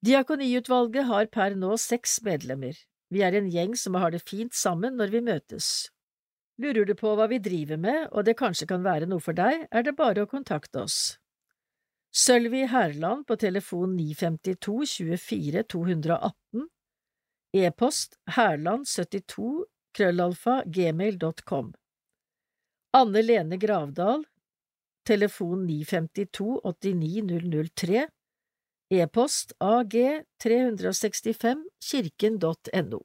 Diakoniutvalget 0.06 1.08
har 1.08 1.30
per 1.32 1.56
nå 1.58 1.78
seks 1.80 2.18
medlemmer, 2.26 2.74
vi 3.10 3.22
er 3.24 3.38
en 3.38 3.48
gjeng 3.50 3.78
som 3.78 3.96
har 3.98 4.12
det 4.14 4.22
fint 4.26 4.54
sammen 4.54 4.98
når 4.98 5.14
vi 5.14 5.22
møtes. 5.30 5.88
Lurer 6.58 6.84
du 6.84 6.94
på 6.98 7.12
hva 7.14 7.28
vi 7.30 7.38
driver 7.38 7.78
med, 7.78 8.08
og 8.10 8.26
det 8.26 8.34
kanskje 8.38 8.66
kan 8.66 8.82
være 8.82 9.06
noe 9.06 9.22
for 9.22 9.36
deg, 9.38 9.68
er 9.70 9.84
det 9.86 9.94
bare 9.98 10.24
å 10.24 10.30
kontakte 10.30 10.82
oss. 10.82 11.18
Sølvi 12.10 12.64
Herland 12.66 13.26
på 13.28 13.36
telefon 13.38 13.94
952 13.94 14.86
24 14.90 15.62
218, 15.70 16.64
e-post 17.62 18.18
herland72 18.34 19.52
krøllalfa 19.94 20.62
gmail.com. 20.66 21.70
Anne 22.98 23.22
Lene 23.22 23.60
Gravdal, 23.60 24.24
telefon 25.06 25.66
952 25.68 26.60
89 26.64 27.22
003, 27.70 28.06
e-post 28.98 29.52
ag 29.60 29.94
365 30.42 31.66
kirken.no. 31.92 33.02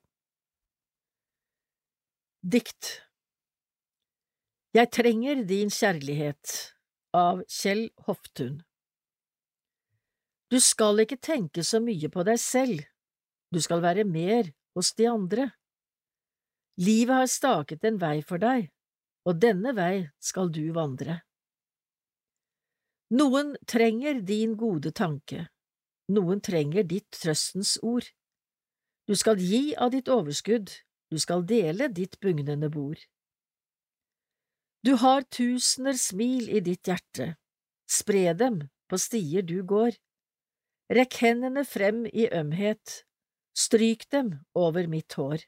Dikt 2.44 3.04
Jeg 4.74 4.90
trenger 4.90 5.44
din 5.46 5.70
kjærlighet 5.70 6.52
av 7.14 7.44
Kjell 7.46 7.92
Hoftun 8.08 8.56
Du 10.50 10.58
skal 10.58 11.04
ikke 11.04 11.20
tenke 11.22 11.62
så 11.62 11.78
mye 11.78 12.10
på 12.10 12.26
deg 12.26 12.40
selv, 12.42 12.82
du 13.54 13.60
skal 13.62 13.84
være 13.86 14.08
mer 14.10 14.50
hos 14.74 14.90
de 14.98 15.06
andre. 15.12 15.46
Livet 16.82 17.14
har 17.14 17.30
staket 17.30 17.86
en 17.86 18.02
vei 18.02 18.16
for 18.26 18.42
deg, 18.42 18.72
og 19.30 19.38
denne 19.46 19.76
vei 19.78 20.08
skal 20.18 20.50
du 20.50 20.64
vandre. 20.74 21.20
Noen 23.14 23.54
trenger 23.70 24.26
din 24.26 24.58
gode 24.58 24.90
tanke, 24.90 25.52
noen 26.10 26.42
trenger 26.42 26.90
ditt 26.90 27.14
trøstens 27.22 27.78
ord. 27.86 28.10
Du 29.06 29.14
skal 29.14 29.38
gi 29.38 29.76
av 29.78 29.94
ditt 29.94 30.10
overskudd, 30.10 30.74
du 31.14 31.22
skal 31.22 31.46
dele 31.46 31.94
ditt 31.94 32.18
bugnende 32.26 32.74
bord. 32.74 32.98
Du 34.84 34.98
har 35.00 35.22
tusener 35.32 35.96
smil 35.96 36.50
i 36.52 36.60
ditt 36.60 36.90
hjerte, 36.90 37.38
spre 37.88 38.34
dem 38.36 38.58
på 38.92 39.00
stier 39.00 39.46
du 39.48 39.62
går. 39.64 39.96
Rekk 40.92 41.22
hendene 41.24 41.64
frem 41.64 42.04
i 42.12 42.28
ømhet, 42.28 43.06
stryk 43.56 44.04
dem 44.12 44.34
over 44.52 44.90
mitt 44.92 45.16
hår. 45.16 45.46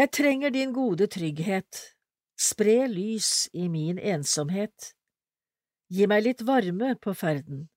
Jeg 0.00 0.10
trenger 0.18 0.50
din 0.50 0.74
gode 0.74 1.06
trygghet, 1.14 1.78
spre 2.34 2.88
lys 2.90 3.46
i 3.54 3.68
min 3.70 4.02
ensomhet. 4.02 4.90
Gi 5.94 6.10
meg 6.10 6.26
litt 6.26 6.42
varme 6.42 6.96
på 6.98 7.14
ferden. 7.14 7.68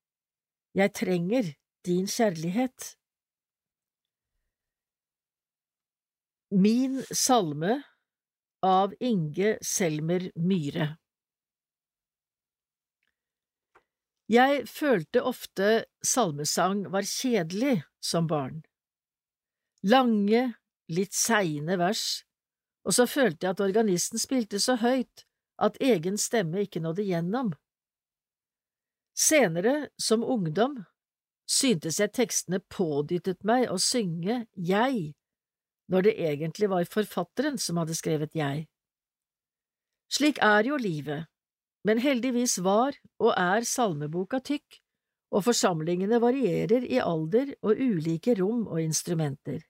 Jeg 0.73 0.89
trenger 0.97 1.53
din 1.85 2.09
kjærlighet. 2.09 2.95
Min 6.49 7.01
salme 7.13 7.83
av 8.63 8.93
Inge 9.03 9.57
Selmer 9.61 10.29
Myhre 10.39 10.93
Jeg 14.31 14.63
følte 14.71 15.21
ofte 15.27 15.85
salmesang 16.05 16.85
var 16.93 17.03
kjedelig 17.03 17.81
som 17.99 18.27
barn. 18.27 18.61
Lange, 19.83 20.53
litt 20.87 21.13
seine 21.13 21.75
vers, 21.77 22.23
og 22.87 22.95
så 22.95 23.05
følte 23.07 23.45
jeg 23.45 23.57
at 23.57 23.63
organisten 23.65 24.21
spilte 24.21 24.61
så 24.63 24.77
høyt 24.79 25.25
at 25.61 25.77
egen 25.83 26.17
stemme 26.17 26.63
ikke 26.63 26.81
nådde 26.81 27.05
gjennom. 27.07 27.51
Senere, 29.13 29.89
som 29.99 30.23
ungdom, 30.23 30.79
syntes 31.45 31.99
jeg 31.99 32.15
tekstene 32.15 32.63
pådyttet 32.71 33.43
meg 33.45 33.67
å 33.69 33.77
synge 33.77 34.45
jeg, 34.55 35.13
når 35.91 36.07
det 36.07 36.13
egentlig 36.29 36.69
var 36.71 36.87
forfatteren 36.89 37.59
som 37.59 37.79
hadde 37.81 37.97
skrevet 37.97 38.35
jeg. 38.37 38.65
Slik 40.13 40.39
er 40.45 40.67
jo 40.69 40.77
livet, 40.77 41.27
men 41.83 41.99
heldigvis 41.99 42.59
var 42.63 42.95
og 43.19 43.33
er 43.35 43.65
salmeboka 43.67 44.39
tykk, 44.45 44.79
og 45.33 45.47
forsamlingene 45.47 46.19
varierer 46.21 46.85
i 46.85 46.99
alder 47.01 47.55
og 47.65 47.79
ulike 47.81 48.35
rom 48.37 48.67
og 48.67 48.83
instrumenter. 48.83 49.63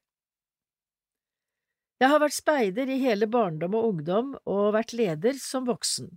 Jeg 2.03 2.11
har 2.11 2.19
vært 2.19 2.35
speider 2.35 2.89
i 2.91 2.99
hele 2.99 3.29
barndom 3.31 3.77
og 3.79 3.93
ungdom 3.93 4.33
og 4.43 4.73
vært 4.75 4.91
leder 4.97 5.37
som 5.39 5.63
voksen. 5.69 6.09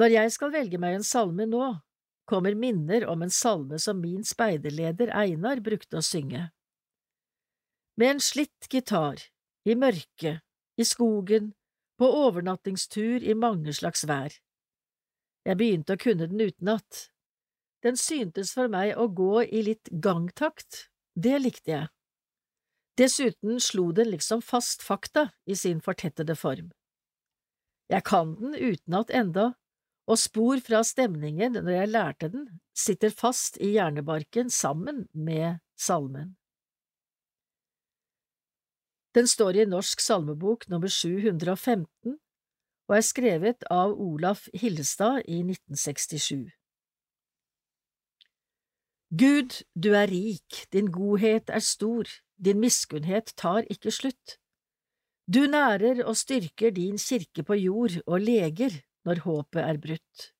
Når 0.00 0.14
jeg 0.14 0.32
skal 0.32 0.54
velge 0.54 0.80
meg 0.80 0.96
en 0.96 1.04
salme 1.04 1.44
nå, 1.50 1.66
kommer 2.28 2.56
minner 2.56 3.04
om 3.10 3.24
en 3.24 3.32
salme 3.32 3.80
som 3.82 4.00
min 4.00 4.24
speiderleder 4.24 5.12
Einar 5.12 5.60
brukte 5.64 6.00
å 6.00 6.04
synge. 6.04 6.46
Med 7.98 8.10
en 8.10 8.20
slitt 8.22 8.68
gitar, 8.70 9.18
i 9.66 9.74
mørket, 9.74 10.44
i 10.78 10.84
skogen, 10.86 11.50
på 11.98 12.06
overnattingstur 12.06 13.24
i 13.26 13.34
mange 13.34 13.74
slags 13.74 14.04
vær. 14.06 14.30
Jeg 15.42 15.58
begynte 15.58 15.96
å 15.96 16.00
kunne 16.04 16.28
den 16.30 16.38
utenat. 16.38 17.08
Den 17.82 17.98
syntes 17.98 18.54
for 18.54 18.70
meg 18.70 18.94
å 18.94 19.08
gå 19.10 19.42
i 19.42 19.64
litt 19.66 19.90
gangtakt, 19.90 20.86
det 21.18 21.40
likte 21.42 21.74
jeg. 21.74 21.90
Dessuten 22.98 23.58
slo 23.62 23.90
den 23.94 24.12
liksom 24.14 24.46
fast 24.46 24.86
fakta 24.86 25.28
i 25.46 25.58
sin 25.58 25.82
fortettede 25.82 26.38
form. 26.38 26.70
Jeg 27.90 28.06
kan 28.06 28.36
den 28.38 28.54
utenat 28.54 29.10
enda, 29.10 29.52
og 30.06 30.22
spor 30.22 30.62
fra 30.62 30.84
stemningen 30.86 31.58
når 31.58 31.74
jeg 31.74 31.94
lærte 31.98 32.30
den, 32.30 32.50
sitter 32.78 33.10
fast 33.10 33.58
i 33.58 33.74
hjernebarken 33.74 34.54
sammen 34.54 35.08
med 35.12 35.58
salmen. 35.74 36.36
Den 39.16 39.26
står 39.26 39.56
i 39.56 39.64
Norsk 39.68 40.00
salmebok 40.04 40.68
nummer 40.68 40.90
715 40.92 42.18
og 42.88 42.96
er 42.96 43.04
skrevet 43.04 43.64
av 43.72 43.92
Olaf 44.00 44.46
Hillestad 44.56 45.22
i 45.28 45.40
1967. 45.44 46.48
Gud, 49.08 49.62
du 49.72 49.94
er 49.96 50.10
rik, 50.10 50.66
din 50.72 50.90
godhet 50.92 51.48
er 51.48 51.64
stor, 51.64 52.08
din 52.36 52.60
miskunnhet 52.60 53.32
tar 53.40 53.64
ikke 53.72 53.92
slutt. 53.92 54.36
Du 55.28 55.44
nærer 55.48 56.04
og 56.04 56.16
styrker 56.16 56.72
din 56.76 57.00
kirke 57.00 57.44
på 57.44 57.56
jord 57.56 57.96
og 58.06 58.20
leger 58.20 58.76
når 59.04 59.24
håpet 59.24 59.64
er 59.64 59.80
brutt. 59.80 60.32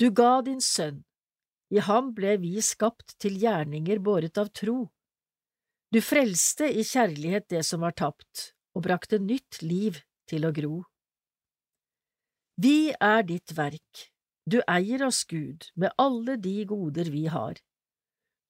Du 0.00 0.10
ga 0.14 0.40
din 0.46 0.62
sønn, 0.62 1.02
i 1.70 1.82
ham 1.82 2.14
ble 2.14 2.36
vi 2.42 2.56
skapt 2.62 3.14
til 3.22 3.36
gjerninger 3.38 3.98
båret 4.02 4.38
av 4.38 4.50
tro. 4.54 4.88
Du 5.90 5.98
frelste 6.06 6.68
i 6.70 6.84
kjærlighet 6.86 7.48
det 7.50 7.64
som 7.66 7.82
var 7.82 7.96
tapt, 7.98 8.52
og 8.78 8.84
brakte 8.86 9.18
nytt 9.18 9.58
liv 9.66 9.98
til 10.30 10.46
å 10.46 10.52
gro. 10.54 10.76
Vi 12.62 12.92
er 12.94 13.24
ditt 13.26 13.50
verk, 13.56 14.04
du 14.46 14.60
eier 14.70 15.02
oss, 15.06 15.24
Gud, 15.26 15.66
med 15.74 15.90
alle 15.98 16.36
de 16.38 16.60
goder 16.70 17.10
vi 17.10 17.24
har. 17.26 17.58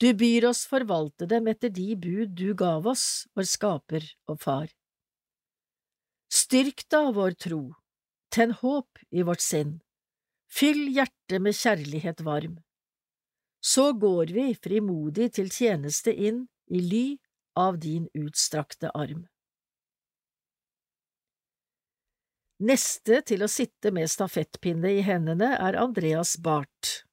Du 0.00 0.12
byr 0.16 0.50
oss 0.50 0.66
forvalte 0.68 1.28
dem 1.28 1.48
etter 1.52 1.72
de 1.72 1.94
bud 1.96 2.36
du 2.36 2.52
gav 2.54 2.86
oss, 2.88 3.26
vår 3.36 3.48
skaper 3.48 4.04
og 4.28 4.40
far. 4.40 4.68
Styrk 6.32 6.84
da 6.92 7.08
vår 7.16 7.36
tro, 7.40 7.62
Tenn 8.30 8.52
håp 8.54 9.00
i 9.10 9.24
vårt 9.26 9.42
sinn, 9.42 9.80
fyll 10.46 10.84
hjertet 10.94 11.42
med 11.42 11.56
kjærlighet 11.56 12.20
varm. 12.22 12.60
Så 13.60 13.90
går 13.98 14.30
vi 14.36 14.44
frimodig 14.54 15.32
til 15.34 15.50
tjeneste 15.50 16.14
inn 16.14 16.44
i 16.70 16.78
ly 16.84 17.04
av 17.58 17.78
din 17.78 18.08
utstrakte 18.14 18.90
arm. 18.94 19.26
Neste 22.60 23.22
til 23.24 23.40
å 23.40 23.48
sitte 23.48 23.88
med 23.96 24.10
stafettpinne 24.12 24.90
i 24.98 25.04
hendene 25.04 25.54
er 25.56 25.78
Andreas 25.80 26.34
Barth, 26.44 27.06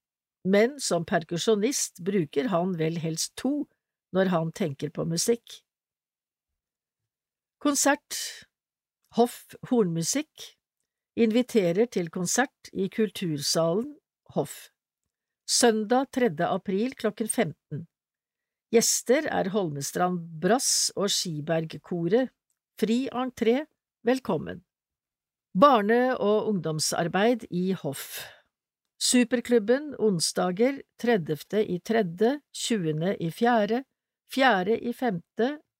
men 0.43 0.75
som 0.83 1.05
perkusjonist 1.07 2.01
bruker 2.03 2.49
han 2.51 2.75
vel 2.79 2.99
helst 2.99 3.37
to 3.39 3.63
når 4.15 4.33
han 4.33 4.51
tenker 4.51 4.91
på 4.91 5.07
musikk. 5.07 5.61
Konsert 7.63 8.19
Hoff 9.15 9.55
hornmusikk 9.71 10.51
inviterer 11.17 11.87
til 11.89 12.11
konsert 12.13 12.69
i 12.73 12.89
Kultursalen 12.93 13.95
Hoff. 14.35 14.67
Søndag 15.47 16.11
3. 16.11 16.35
april 16.43 16.91
klokken 16.99 17.27
15. 17.31 17.87
Gjester 18.67 19.29
er 19.31 19.47
Holmestrand 19.53 20.25
Brass 20.43 20.89
og 20.99 21.07
Skibergkoret. 21.07 22.33
Fri 22.77 23.05
entré, 23.15 23.61
velkommen. 24.03 24.59
Barne- 25.55 26.17
og 26.19 26.49
ungdomsarbeid 26.49 27.45
i 27.49 27.71
Hoff. 27.71 28.25
Superklubben 28.99 29.93
onsdager 29.95 30.81
30. 30.99 31.63
i 31.63 31.79
3., 31.79 32.03
20. 32.51 33.15
i 33.23 33.29
fjerde, 33.31 33.85
fjerde 34.27 34.75
i 34.83 34.91
5., 34.91 35.21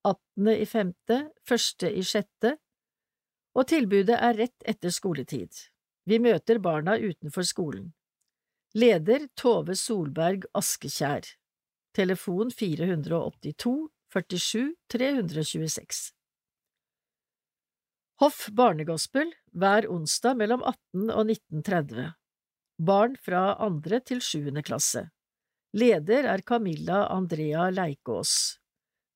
18. 0.05 0.47
i 0.55 0.65
femte, 0.65 1.17
første 1.43 1.91
i 1.91 2.03
6., 2.03 2.55
og 3.53 3.67
tilbudet 3.67 4.15
er 4.15 4.37
rett 4.37 4.63
etter 4.63 4.95
skoletid. 4.95 5.51
Vi 6.07 6.21
møter 6.23 6.63
barna 6.63 6.95
utenfor 6.95 7.43
skolen. 7.43 7.91
Leder 8.73 9.27
Tove 9.35 9.75
Solberg 9.75 10.47
Askekjær 10.55 11.27
Telefon 11.97 12.51
482 12.51 13.89
47 14.13 14.75
326. 14.87 16.01
Hoff 18.21 18.47
barnegospel 18.53 19.31
hver 19.57 19.87
onsdag 19.89 20.37
mellom 20.37 20.61
18 20.61 21.09
og 21.09 21.31
19.30. 21.31 22.11
Barn 22.85 23.15
fra 23.17 23.41
andre 23.65 23.99
til 24.05 24.21
sjuende 24.21 24.61
klasse. 24.65 25.07
Leder 25.73 26.29
er 26.29 26.43
Camilla 26.45 27.07
Andrea 27.13 27.71
Leikås. 27.73 28.59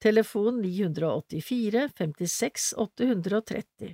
Telefon 0.02 0.58
984 0.66 1.86
56 2.02 2.74
830. 2.82 3.94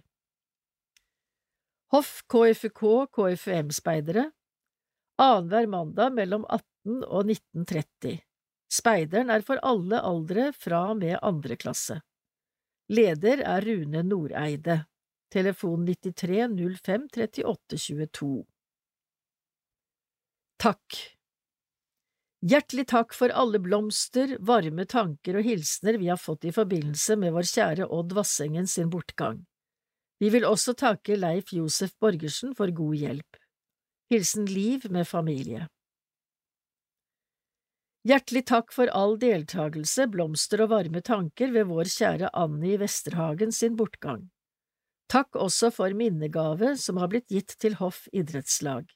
Hoff 1.92 2.22
KFUK 2.32 2.86
KFUM-speidere 3.12 4.30
Annenhver 5.20 5.68
mandag 5.68 6.16
mellom 6.16 6.48
18 6.48 7.04
og 7.04 7.28
19.30. 7.36 8.27
Speideren 8.68 9.32
er 9.32 9.46
for 9.48 9.62
alle 9.64 10.02
aldre 10.04 10.52
fra 10.54 10.84
og 10.92 11.00
med 11.02 11.18
andre 11.22 11.56
klasse. 11.60 12.02
Leder 12.92 13.44
er 13.44 13.66
Rune 13.68 14.04
Noreide. 14.04 14.82
Telefon 15.32 15.86
93 15.88 16.48
05 16.80 17.08
38 17.12 17.78
22. 17.88 18.32
Takk 20.58 21.00
Hjertelig 22.48 22.86
takk 22.92 23.16
for 23.18 23.34
alle 23.34 23.60
blomster, 23.60 24.36
varme 24.40 24.86
tanker 24.86 25.40
og 25.40 25.48
hilsener 25.48 25.98
vi 25.98 26.08
har 26.12 26.20
fått 26.22 26.46
i 26.46 26.54
forbindelse 26.54 27.18
med 27.18 27.34
vår 27.34 27.48
kjære 27.50 27.88
Odd 27.92 28.14
Vassengen 28.14 28.70
sin 28.70 28.92
bortgang. 28.94 29.42
Vi 30.22 30.30
vil 30.34 30.46
også 30.46 30.76
takke 30.78 31.18
Leif 31.18 31.52
Josef 31.54 31.96
Borgersen 32.00 32.54
for 32.58 32.70
god 32.72 32.96
hjelp. 32.96 33.40
Hilsen 34.14 34.46
Liv 34.46 34.86
med 34.94 35.08
familie. 35.10 35.68
Hjertelig 38.08 38.46
takk 38.48 38.70
for 38.72 38.88
all 38.96 39.18
deltakelse, 39.20 40.06
blomster 40.08 40.62
og 40.64 40.70
varme 40.72 41.02
tanker 41.04 41.50
ved 41.52 41.68
vår 41.68 41.90
kjære 41.92 42.30
Annie 42.40 42.78
Vesterhagen 42.80 43.52
sin 43.52 43.76
bortgang. 43.76 44.30
Takk 45.12 45.36
også 45.36 45.74
for 45.76 45.92
minnegave 45.92 46.76
som 46.80 47.02
har 47.02 47.12
blitt 47.12 47.28
gitt 47.34 47.58
til 47.60 47.76
Hoff 47.82 48.06
idrettslag. 48.16 48.88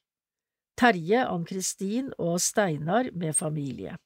Terje, 0.79 1.25
Ann-Kristin 1.27 2.13
og 2.19 2.39
Steinar 2.39 3.09
med 3.11 3.35
familie. 3.35 3.97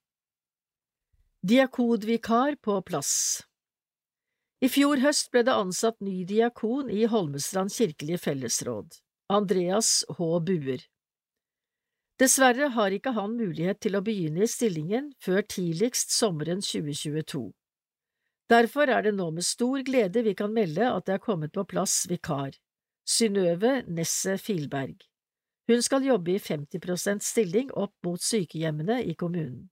Diakodvikar 1.45 2.57
på 2.65 2.79
plass 2.89 3.43
I 4.65 4.71
fjor 4.73 5.03
høst 5.05 5.29
ble 5.29 5.45
det 5.45 5.53
ansatt 5.53 6.01
ny 6.01 6.23
diakon 6.25 6.89
i 6.89 7.05
Holmestrand 7.11 7.69
kirkelige 7.69 8.23
fellesråd, 8.25 8.97
Andreas 9.29 9.99
H. 10.17 10.33
Buer. 10.49 10.81
Dessverre 12.15 12.69
har 12.71 12.93
ikke 12.95 13.11
han 13.11 13.33
mulighet 13.35 13.81
til 13.83 13.97
å 13.97 14.03
begynne 14.03 14.45
i 14.45 14.47
stillingen 14.47 15.09
før 15.19 15.41
tidligst 15.51 16.13
sommeren 16.15 16.61
2022. 16.63 17.49
Derfor 18.47 18.87
er 18.93 19.03
det 19.03 19.15
nå 19.17 19.31
med 19.35 19.43
stor 19.43 19.81
glede 19.83 20.23
vi 20.23 20.35
kan 20.37 20.53
melde 20.55 20.87
at 20.87 21.09
det 21.09 21.17
er 21.17 21.25
kommet 21.25 21.51
på 21.51 21.65
plass 21.67 22.05
vikar, 22.07 22.55
Synnøve 23.03 23.81
Nesse 23.91 24.37
Filberg. 24.39 24.95
Hun 25.67 25.81
skal 25.81 26.05
jobbe 26.05 26.37
i 26.37 26.39
50 26.39 26.79
prosent 26.79 27.25
stilling 27.25 27.73
opp 27.73 27.93
mot 28.05 28.21
sykehjemmene 28.21 29.01
i 29.03 29.17
kommunen. 29.17 29.67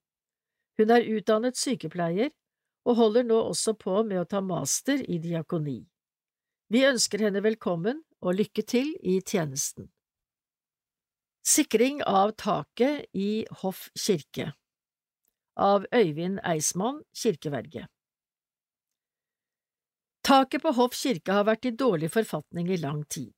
Hun 0.76 0.90
er 0.90 1.06
utdannet 1.16 1.56
sykepleier 1.56 2.34
og 2.84 2.98
holder 2.98 3.24
nå 3.24 3.40
også 3.40 3.76
på 3.78 4.02
med 4.04 4.20
å 4.20 4.28
ta 4.28 4.42
master 4.44 5.00
i 5.08 5.20
diakoni. 5.22 5.80
Vi 6.68 6.84
ønsker 6.84 7.24
henne 7.24 7.40
velkommen 7.40 8.02
og 8.20 8.36
lykke 8.36 8.66
til 8.66 8.90
i 9.00 9.20
tjenesten. 9.22 9.93
Sikring 11.46 12.02
av 12.02 12.30
taket 12.30 13.04
i 13.12 13.46
Hoff 13.50 13.90
kirke 14.00 14.54
Av 15.60 15.84
Øyvind 15.92 16.38
Eismann, 16.40 17.02
kirkeverge 17.12 17.84
Taket 20.24 20.62
på 20.62 20.72
Hoff 20.78 20.96
kirke 20.96 21.36
har 21.36 21.44
vært 21.44 21.68
i 21.68 21.74
dårlig 21.76 22.08
forfatning 22.14 22.70
i 22.72 22.78
lang 22.80 23.02
tid. 23.12 23.36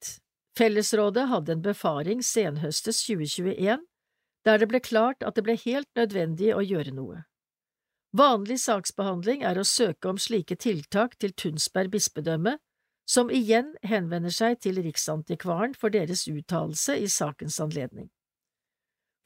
Fellesrådet 0.54 1.26
hadde 1.32 1.56
en 1.56 1.64
befaring 1.66 2.22
senhøstes 2.22 3.02
2021 3.08 3.82
der 4.46 4.62
det 4.62 4.70
ble 4.70 4.78
klart 4.86 5.26
at 5.26 5.34
det 5.34 5.42
ble 5.48 5.58
helt 5.64 5.90
nødvendig 5.98 6.54
å 6.54 6.62
gjøre 6.62 6.94
noe. 6.94 7.24
Vanlig 8.14 8.60
saksbehandling 8.68 9.42
er 9.42 9.58
å 9.58 9.66
søke 9.66 10.14
om 10.14 10.22
slike 10.22 10.54
tiltak 10.62 11.18
til 11.18 11.34
Tunsberg 11.34 11.90
bispedømme, 11.98 12.54
som 13.06 13.30
igjen 13.30 13.72
henvender 13.86 14.34
seg 14.34 14.58
til 14.60 14.80
Riksantikvaren 14.82 15.76
for 15.78 15.94
deres 15.94 16.26
uttalelse 16.28 16.98
i 16.98 17.06
sakens 17.10 17.60
anledning. 17.62 18.08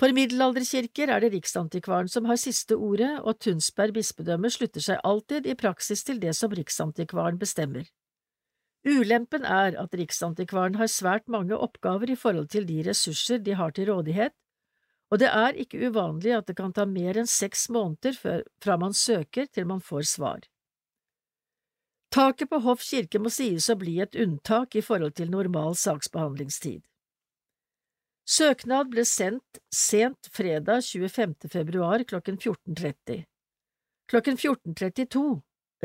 For 0.00 0.12
middelalderkirker 0.16 1.10
er 1.12 1.20
det 1.20 1.32
Riksantikvaren 1.34 2.08
som 2.08 2.28
har 2.28 2.38
siste 2.40 2.76
ordet, 2.76 3.18
og 3.20 3.40
Tunsberg 3.44 3.92
bispedømme 3.96 4.48
slutter 4.52 4.84
seg 4.84 5.00
alltid 5.04 5.48
i 5.48 5.56
praksis 5.60 6.04
til 6.08 6.20
det 6.22 6.32
som 6.38 6.52
Riksantikvaren 6.56 7.40
bestemmer. 7.40 7.88
Ulempen 8.88 9.44
er 9.44 9.76
at 9.76 9.96
Riksantikvaren 9.96 10.78
har 10.80 10.88
svært 10.88 11.28
mange 11.28 11.56
oppgaver 11.56 12.14
i 12.14 12.16
forhold 12.16 12.48
til 12.48 12.64
de 12.68 12.80
ressurser 12.86 13.42
de 13.44 13.58
har 13.60 13.76
til 13.76 13.92
rådighet, 13.92 14.32
og 15.10 15.18
det 15.20 15.28
er 15.28 15.58
ikke 15.58 15.90
uvanlig 15.90 16.32
at 16.36 16.48
det 16.48 16.56
kan 16.56 16.72
ta 16.72 16.86
mer 16.86 17.18
enn 17.18 17.28
seks 17.28 17.66
måneder 17.74 18.16
fra 18.62 18.76
man 18.80 18.94
søker 18.94 19.50
til 19.52 19.66
man 19.66 19.82
får 19.84 20.06
svar. 20.14 20.46
Taket 22.10 22.50
på 22.50 22.58
Hoff 22.58 22.82
kirke 22.82 23.20
må 23.22 23.30
sies 23.30 23.68
å 23.70 23.76
bli 23.78 24.00
et 24.02 24.16
unntak 24.18 24.74
i 24.74 24.82
forhold 24.82 25.14
til 25.18 25.30
normal 25.30 25.76
saksbehandlingstid. 25.78 26.82
Søknad 28.30 28.90
ble 28.90 29.04
sendt 29.06 29.60
sent 29.74 30.28
fredag 30.34 30.82
25. 30.86 31.34
februar 31.50 32.02
klokken 32.02 32.38
14.30. 32.38 33.24
Klokken 34.10 34.36
14.32 34.36 35.22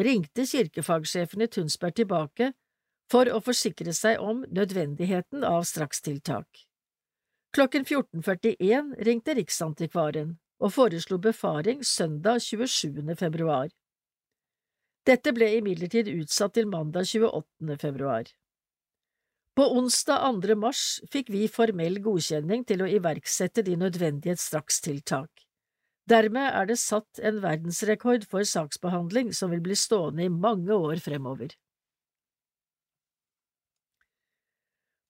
ringte 0.02 0.46
kirkefagsjefen 0.50 1.46
i 1.46 1.48
Tunsberg 1.48 1.96
tilbake 2.02 2.52
for 3.12 3.30
å 3.30 3.42
forsikre 3.46 3.94
seg 3.94 4.18
om 4.22 4.42
nødvendigheten 4.50 5.46
av 5.46 5.62
strakstiltak. 5.70 6.66
Klokken 7.54 7.86
14.41 7.86 8.96
ringte 9.06 9.38
Riksantikvaren 9.38 10.36
og 10.58 10.74
foreslo 10.74 11.22
befaring 11.22 11.86
søndag 11.86 12.42
27. 12.42 13.14
februar. 13.16 13.70
Dette 15.06 15.36
ble 15.38 15.52
imidlertid 15.60 16.08
utsatt 16.10 16.56
til 16.58 16.66
mandag 16.66 17.06
28. 17.06 17.76
februar. 17.78 18.30
På 19.56 19.68
onsdag 19.78 20.24
2. 20.42 20.56
mars 20.58 20.82
fikk 21.14 21.30
vi 21.32 21.46
formell 21.48 22.00
godkjenning 22.04 22.66
til 22.66 22.82
å 22.82 22.90
iverksette 22.90 23.64
de 23.68 23.78
nødvendige 23.78 24.36
strakstiltak. 24.42 25.46
Dermed 26.10 26.50
er 26.50 26.68
det 26.70 26.80
satt 26.82 27.22
en 27.22 27.38
verdensrekord 27.46 28.26
for 28.30 28.46
saksbehandling 28.50 29.32
som 29.34 29.54
vil 29.54 29.62
bli 29.66 29.78
stående 29.78 30.26
i 30.26 30.34
mange 30.34 30.74
år 30.74 30.98
fremover. 31.06 31.54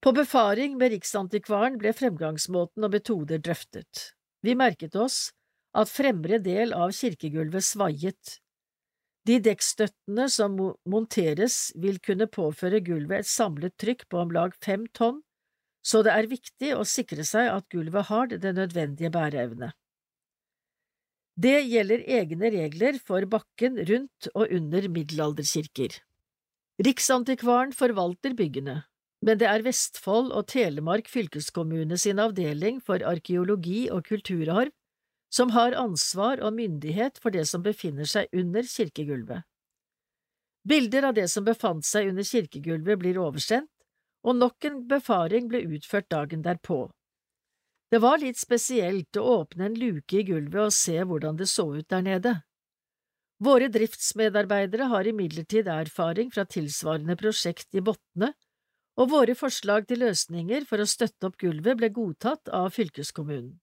På 0.03 0.13
befaring 0.13 0.75
med 0.77 0.91
Riksantikvaren 0.93 1.79
ble 1.81 1.95
fremgangsmåten 1.95 2.83
og 2.83 2.93
metoder 2.93 3.39
drøftet. 3.41 4.11
Vi 4.43 4.59
merket 4.59 4.95
oss 4.99 5.31
at 5.73 5.89
fremre 5.89 6.37
del 6.43 6.75
av 6.77 6.93
kirkegulvet 6.93 7.65
svaiet, 7.65 8.39
de 9.25 9.39
dekkstøttene 9.41 10.27
som 10.29 10.57
monteres 10.85 11.71
vil 11.81 11.97
kunne 12.03 12.27
påføre 12.29 12.81
gulvet 12.85 13.23
et 13.23 13.29
samlet 13.29 13.73
trykk 13.81 14.05
på 14.11 14.21
om 14.21 14.33
lag 14.35 14.53
fem 14.61 14.85
tonn, 14.93 15.23
så 15.85 16.01
det 16.05 16.13
er 16.13 16.29
viktig 16.29 16.71
å 16.77 16.85
sikre 16.85 17.25
seg 17.25 17.49
at 17.49 17.67
gulvet 17.73 18.09
har 18.09 18.29
den 18.33 18.57
nødvendige 18.57 19.11
bæreevne. 19.13 19.71
Det 21.35 21.57
gjelder 21.67 22.05
egne 22.21 22.49
regler 22.53 22.99
for 23.03 23.25
bakken 23.27 23.81
rundt 23.89 24.29
og 24.33 24.53
under 24.55 24.87
middelalderkirker. 24.87 25.97
Riksantikvaren 26.85 27.73
forvalter 27.75 28.35
byggene, 28.37 28.83
men 29.25 29.41
det 29.41 29.49
er 29.49 29.65
Vestfold 29.65 30.31
og 30.35 30.47
Telemark 30.53 31.09
fylkeskommune 31.11 31.97
sin 31.99 32.21
avdeling 32.21 32.79
for 32.83 33.03
arkeologi 33.03 33.87
og 33.91 34.05
kulturarv 34.07 34.71
som 35.33 35.51
har 35.55 35.75
ansvar 35.77 36.41
og 36.43 36.55
myndighet 36.55 37.19
for 37.21 37.33
det 37.35 37.45
som 37.49 37.63
befinner 37.65 38.07
seg 38.09 38.31
under 38.33 38.63
kirkegulvet. 38.63 39.43
Bilder 40.65 41.11
av 41.11 41.13
det 41.13 41.27
som 41.29 41.45
befant 41.45 41.85
seg 41.85 42.09
under 42.09 42.25
kirkegulvet 42.25 42.99
blir 43.01 43.19
oversendt, 43.21 43.69
og 44.25 44.39
nok 44.39 44.65
en 44.65 44.79
befaring 44.89 45.49
ble 45.51 45.61
utført 45.75 46.09
dagen 46.09 46.41
derpå. 46.41 46.87
Det 47.93 48.01
var 48.01 48.17
litt 48.17 48.39
spesielt 48.41 49.17
å 49.21 49.25
åpne 49.41 49.67
en 49.69 49.77
luke 49.77 50.17
i 50.17 50.25
gulvet 50.25 50.71
og 50.71 50.73
se 50.73 50.97
hvordan 51.05 51.37
det 51.37 51.47
så 51.51 51.67
ut 51.75 51.89
der 51.93 52.01
nede. 52.01 52.33
Våre 53.45 53.67
driftsmedarbeidere 53.69 54.87
har 54.89 55.07
imidlertid 55.07 55.67
erfaring 55.69 56.31
fra 56.33 56.47
tilsvarende 56.49 57.17
prosjekt 57.19 57.75
i 57.75 57.83
Botne, 57.85 58.31
og 58.95 59.11
våre 59.11 59.35
forslag 59.35 59.85
til 59.89 60.01
løsninger 60.05 60.65
for 60.69 60.81
å 60.81 60.87
støtte 60.87 61.29
opp 61.29 61.37
gulvet 61.37 61.77
ble 61.77 61.91
godtatt 61.93 62.49
av 62.49 62.71
fylkeskommunen. 62.73 63.59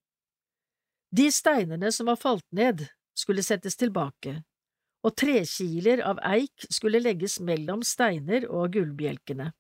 De 1.12 1.29
steinene 1.33 1.92
som 1.92 2.09
var 2.09 2.16
falt 2.16 2.46
ned, 2.57 2.87
skulle 3.12 3.44
settes 3.44 3.77
tilbake, 3.77 4.38
og 5.05 5.16
trekiler 5.20 6.01
av 6.09 6.20
eik 6.25 6.64
skulle 6.72 7.03
legges 7.03 7.37
mellom 7.44 7.83
steiner 7.85 8.46
og 8.48 8.72
gulvbjelkene. 8.72 9.51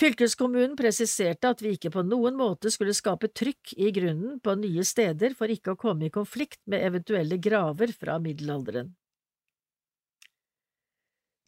Fylkeskommunen 0.00 0.76
presiserte 0.76 1.48
at 1.52 1.60
vi 1.60 1.74
ikke 1.76 1.92
på 1.92 2.04
noen 2.04 2.36
måte 2.36 2.72
skulle 2.72 2.94
skape 2.96 3.28
trykk 3.36 3.74
i 3.76 3.90
grunnen 3.96 4.38
på 4.40 4.54
nye 4.60 4.84
steder 4.84 5.34
for 5.36 5.52
ikke 5.52 5.74
å 5.74 5.80
komme 5.80 6.08
i 6.08 6.12
konflikt 6.12 6.60
med 6.68 6.84
eventuelle 6.84 7.36
graver 7.36 7.92
fra 7.92 8.16
middelalderen. 8.20 8.94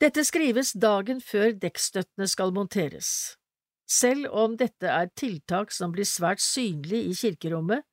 Dette 0.02 0.24
skrives 0.26 0.72
dagen 0.72 1.20
før 1.24 1.52
dekkstøttene 1.62 2.26
skal 2.28 2.52
monteres. 2.52 3.38
Selv 3.88 4.32
om 4.32 4.56
dette 4.56 4.88
er 4.88 5.12
tiltak 5.16 5.72
som 5.72 5.92
blir 5.94 6.08
svært 6.08 6.42
synlig 6.42 7.04
i 7.08 7.16
kirkerommet, 7.16 7.84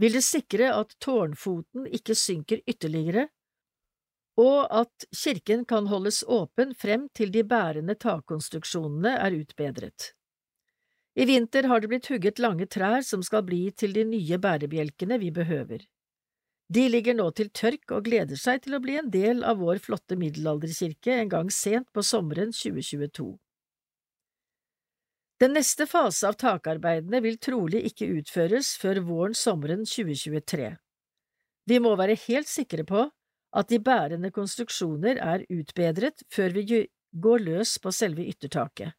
vil 0.00 0.16
det 0.16 0.24
sikre 0.26 0.72
at 0.74 0.96
tårnfoten 1.02 1.86
ikke 1.86 2.16
synker 2.18 2.62
ytterligere, 2.68 3.28
og 4.40 4.66
at 4.74 5.06
kirken 5.14 5.62
kan 5.64 5.86
holdes 5.86 6.24
åpen 6.26 6.74
frem 6.74 7.06
til 7.14 7.30
de 7.34 7.44
bærende 7.46 7.94
takkonstruksjonene 7.94 9.14
er 9.22 9.36
utbedret. 9.38 10.10
I 11.14 11.26
vinter 11.30 11.68
har 11.70 11.80
det 11.80 11.92
blitt 11.92 12.08
hugget 12.10 12.40
lange 12.42 12.66
trær 12.66 13.04
som 13.06 13.22
skal 13.22 13.44
bli 13.46 13.68
til 13.70 13.94
de 13.94 14.02
nye 14.08 14.38
bærebjelkene 14.42 15.20
vi 15.22 15.30
behøver. 15.30 15.84
De 16.74 16.88
ligger 16.88 17.14
nå 17.14 17.28
til 17.38 17.52
tørk 17.54 17.92
og 17.94 18.08
gleder 18.08 18.40
seg 18.40 18.64
til 18.64 18.74
å 18.74 18.82
bli 18.82 18.96
en 18.98 19.12
del 19.12 19.44
av 19.46 19.60
vår 19.62 19.78
flotte 19.84 20.18
middelalderkirke 20.18 21.20
en 21.20 21.30
gang 21.30 21.52
sent 21.54 21.86
på 21.94 22.02
sommeren 22.02 22.50
2022. 22.56 23.28
Den 25.44 25.52
neste 25.52 25.84
fase 25.84 26.24
av 26.30 26.38
takarbeidene 26.40 27.18
vil 27.20 27.34
trolig 27.36 27.82
ikke 27.90 28.06
utføres 28.16 28.70
før 28.80 29.02
våren–sommeren 29.04 29.82
2023. 29.84 30.68
Vi 31.68 31.80
må 31.84 31.90
være 32.00 32.14
helt 32.22 32.48
sikre 32.48 32.86
på 32.88 33.02
at 33.60 33.68
de 33.68 33.76
bærende 33.84 34.30
konstruksjoner 34.32 35.18
er 35.20 35.42
utbedret 35.52 36.22
før 36.32 36.54
vi 36.54 36.64
går 37.26 37.44
løs 37.44 37.74
på 37.76 37.92
selve 37.92 38.24
yttertaket. 38.30 38.94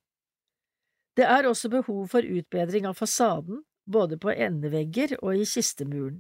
Det 1.18 1.26
er 1.26 1.48
også 1.50 1.72
behov 1.74 2.04
for 2.12 2.22
utbedring 2.22 2.86
av 2.86 3.00
fasaden, 3.00 3.64
både 3.90 4.20
på 4.22 4.30
endevegger 4.30 5.16
og 5.24 5.40
i 5.40 5.48
kistemuren. 5.50 6.20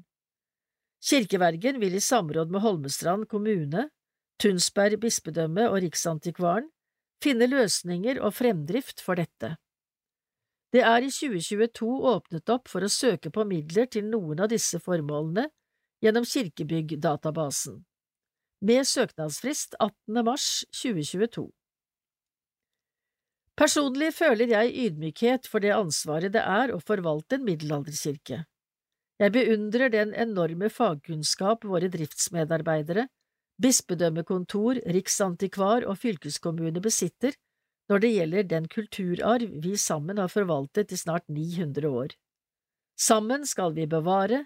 Kirkevergen 1.05 1.77
vil 1.83 1.99
i 1.99 2.01
samråd 2.01 2.49
med 2.49 2.63
Holmestrand 2.65 3.27
kommune, 3.29 3.91
Tunsberg 4.41 4.97
bispedømme 5.05 5.67
og 5.69 5.83
Riksantikvaren 5.85 6.71
finne 7.21 7.45
løsninger 7.51 8.23
og 8.25 8.33
fremdrift 8.39 9.05
for 9.05 9.21
dette. 9.21 9.53
Det 10.75 10.81
er 10.83 11.05
i 11.07 11.11
2022 11.13 11.87
åpnet 12.09 12.51
opp 12.51 12.65
for 12.67 12.83
å 12.83 12.91
søke 12.91 13.29
på 13.31 13.45
midler 13.47 13.85
til 13.87 14.09
noen 14.11 14.41
av 14.43 14.49
disse 14.51 14.81
formålene 14.83 15.45
gjennom 16.03 16.25
Kirkebyggdatabasen, 16.27 17.77
med 18.59 18.89
søknadsfrist 18.89 19.77
18. 19.79 20.19
mars 20.27 20.47
2022. 20.75 21.45
Personlig 23.55 24.11
føler 24.17 24.51
jeg 24.51 24.75
ydmykhet 24.89 25.47
for 25.47 25.63
det 25.63 25.71
ansvaret 25.77 26.35
det 26.35 26.43
er 26.43 26.75
å 26.75 26.81
forvalte 26.83 27.39
en 27.39 27.47
middelalderkirke. 27.47 28.41
Jeg 29.23 29.31
beundrer 29.31 29.95
den 29.95 30.11
enorme 30.11 30.67
fagkunnskap 30.67 31.63
våre 31.63 31.87
driftsmedarbeidere, 31.93 33.07
bispedømmekontor, 33.63 34.83
riksantikvar 34.91 35.87
og 35.87 36.01
fylkeskommune 36.03 36.83
besitter 36.83 37.39
når 37.89 38.01
det 38.01 38.11
gjelder 38.15 38.49
den 38.49 38.67
kulturarv 38.71 39.57
vi 39.63 39.75
sammen 39.77 40.17
har 40.21 40.31
forvaltet 40.33 40.91
i 40.91 40.97
snart 40.97 41.27
900 41.29 41.89
år. 41.89 42.15
Sammen 42.97 43.45
skal 43.45 43.75
vi 43.75 43.85
bevare 43.89 44.45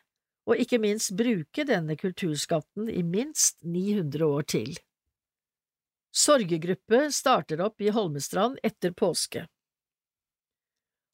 og 0.50 0.58
ikke 0.58 0.80
minst 0.82 1.14
bruke 1.18 1.66
denne 1.68 1.96
kulturskatten 2.00 2.90
i 2.90 3.04
minst 3.06 3.60
900 3.64 4.26
år 4.26 4.48
til. 4.50 4.78
Sorgegruppe 6.10 7.06
starter 7.14 7.62
opp 7.62 7.82
i 7.86 7.94
Holmestrand 7.94 8.58
etter 8.66 8.96
påske. 8.98 9.46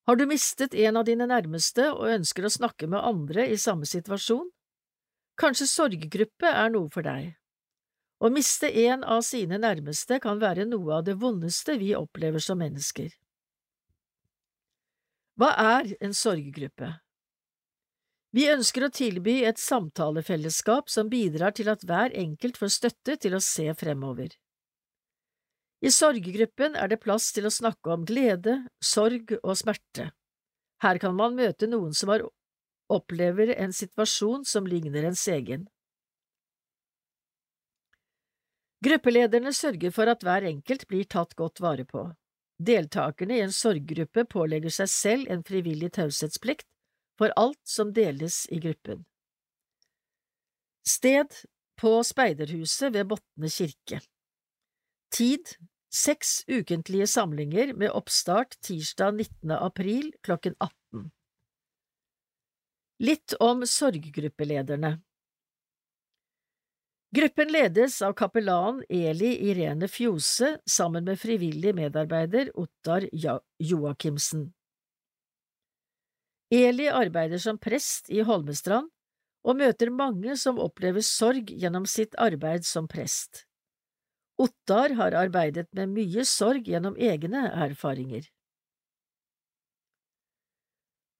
Har 0.07 0.15
du 0.15 0.25
mistet 0.29 0.75
en 0.77 1.01
av 1.01 1.07
dine 1.07 1.27
nærmeste 1.27 1.89
og 1.91 2.07
ønsker 2.13 2.45
å 2.45 2.53
snakke 2.53 2.87
med 2.87 3.03
andre 3.03 3.47
i 3.51 3.57
samme 3.59 3.89
situasjon? 3.89 4.47
Kanskje 5.35 5.67
sorggruppe 5.67 6.47
er 6.47 6.69
noe 6.71 6.87
for 6.93 7.03
deg. 7.03 7.33
Å 8.23 8.31
miste 8.31 8.69
en 8.85 9.03
av 9.03 9.21
sine 9.27 9.59
nærmeste 9.59 10.21
kan 10.23 10.39
være 10.39 10.65
noe 10.69 10.99
av 10.99 11.07
det 11.07 11.17
vondeste 11.19 11.75
vi 11.81 11.91
opplever 11.97 12.43
som 12.43 12.61
mennesker. 12.61 13.09
Hva 15.35 15.51
er 15.59 15.91
en 15.99 16.15
sorggruppe? 16.15 16.93
Vi 18.35 18.47
ønsker 18.51 18.85
å 18.85 18.91
tilby 18.91 19.41
et 19.47 19.59
samtalefellesskap 19.59 20.89
som 20.91 21.11
bidrar 21.11 21.55
til 21.55 21.69
at 21.71 21.83
hver 21.87 22.15
enkelt 22.15 22.57
får 22.59 22.71
støtte 22.77 23.15
til 23.23 23.35
å 23.35 23.43
se 23.43 23.67
fremover. 23.79 24.31
I 25.83 25.91
sorggruppen 25.91 26.75
er 26.79 26.91
det 26.91 27.01
plass 27.03 27.29
til 27.35 27.47
å 27.47 27.53
snakke 27.53 27.91
om 27.93 28.07
glede, 28.07 28.61
sorg 28.83 29.35
og 29.41 29.53
smerte. 29.59 30.09
Her 30.83 30.99
kan 31.03 31.15
man 31.15 31.35
møte 31.35 31.67
noen 31.67 31.93
som 31.95 32.11
har 32.11 32.23
opplever 32.91 33.51
en 33.55 33.75
situasjon 33.75 34.43
som 34.47 34.67
ligner 34.67 35.07
ens 35.11 35.27
egen. 35.31 35.67
Gruppelederne 38.85 39.53
sørger 39.55 39.91
for 39.95 40.11
at 40.11 40.23
hver 40.25 40.45
enkelt 40.51 40.85
blir 40.91 41.07
tatt 41.09 41.33
godt 41.39 41.61
vare 41.63 41.85
på. 41.89 42.05
Deltakerne 42.61 43.39
i 43.39 43.43
en 43.43 43.53
sorggruppe 43.55 44.25
pålegger 44.31 44.71
seg 44.71 44.91
selv 44.91 45.31
en 45.31 45.43
frivillig 45.43 45.91
taushetsplikt 45.97 46.67
for 47.19 47.33
alt 47.39 47.61
som 47.67 47.91
deles 47.95 48.45
i 48.53 48.59
gruppen. 48.63 49.03
Sted 50.85 51.33
på 51.81 51.97
Speiderhuset 52.05 52.93
ved 52.93 53.09
Botne 53.09 53.49
kirke 53.51 54.03
Tid 55.15 55.55
Seks 55.95 56.43
ukentlige 56.51 57.07
samlinger 57.07 57.73
med 57.73 57.93
oppstart 57.95 58.57
tirsdag 58.61 59.13
19. 59.15 59.51
april 59.51 60.09
klokken 60.27 60.55
18. 60.59 61.05
Litt 62.99 63.35
om 63.39 63.63
sorggruppelederne 63.63 64.91
Gruppen 67.15 67.51
ledes 67.51 68.01
av 68.01 68.13
kapellan 68.13 68.83
Eli 68.89 69.29
Irene 69.49 69.87
Fjose 69.87 70.57
sammen 70.65 71.05
med 71.07 71.19
frivillig 71.19 71.71
medarbeider 71.75 72.49
Ottar 72.59 73.05
Joakimsen. 73.59 74.49
Eli 76.51 76.89
arbeider 76.91 77.39
som 77.39 77.59
prest 77.61 78.11
i 78.11 78.19
Holmestrand 78.19 78.91
og 79.47 79.61
møter 79.61 79.93
mange 79.95 80.35
som 80.41 80.59
opplever 80.59 81.05
sorg 81.07 81.53
gjennom 81.55 81.87
sitt 81.87 82.19
arbeid 82.19 82.67
som 82.67 82.89
prest. 82.91 83.45
Ottar 84.35 84.97
har 84.99 85.15
arbeidet 85.15 85.69
med 85.71 85.95
mye 85.95 86.27
sorg 86.27 86.67
gjennom 86.67 86.99
egne 86.99 87.47
erfaringer. 87.69 88.27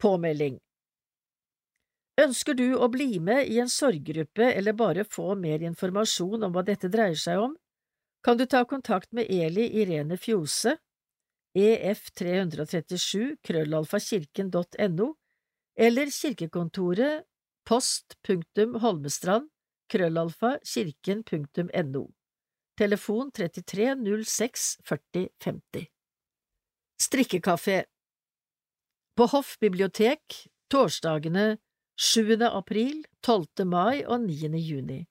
Påmelding 0.03 0.60
Ønsker 2.21 2.56
du 2.56 2.78
å 2.80 2.88
bli 2.91 3.19
med 3.19 3.49
i 3.51 3.60
en 3.60 3.69
sorggruppe 3.71 4.47
eller 4.54 4.73
bare 4.73 5.04
få 5.04 5.36
mer 5.36 5.63
informasjon 5.67 6.47
om 6.47 6.56
hva 6.56 6.63
dette 6.63 6.88
dreier 6.91 7.19
seg 7.19 7.41
om, 7.43 7.56
kan 8.23 8.39
du 8.39 8.45
ta 8.49 8.63
kontakt 8.65 9.12
med 9.13 9.30
Eli 9.30 9.67
Irene 9.82 10.17
Fjose, 10.17 10.78
ef337 11.56 13.36
krøllalfakirken.no, 13.45 15.10
eller 15.75 16.12
kirkekontoret 16.12 17.28
post.holmestrand 17.67 19.51
krøllalfa 19.91 20.58
kirken.no 20.63 22.06
telefon 22.75 23.32
33 23.32 23.95
06 24.25 24.78
40 24.84 25.30
50. 25.43 25.88
Strikkekafé. 27.01 27.84
På 29.15 29.28
Hoff 29.32 29.56
bibliotek 29.60 30.47
torsdagene 30.71 31.58
7. 31.97 32.41
april, 32.41 33.05
12. 33.23 33.63
mai 33.65 34.03
og 34.03 34.19
9. 34.19 34.49
juni. 34.60 35.05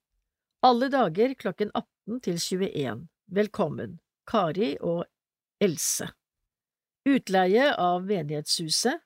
Alle 0.62 0.90
dager 0.92 1.32
klokken 1.34 1.70
18 1.72 2.18
til 2.20 2.36
21. 2.36 3.06
Velkommen, 3.26 3.94
Kari 4.28 4.74
og 4.80 5.06
Else. 5.64 6.10
Utleie 7.08 7.70
av 7.72 8.04
menighetshuset 8.04 9.00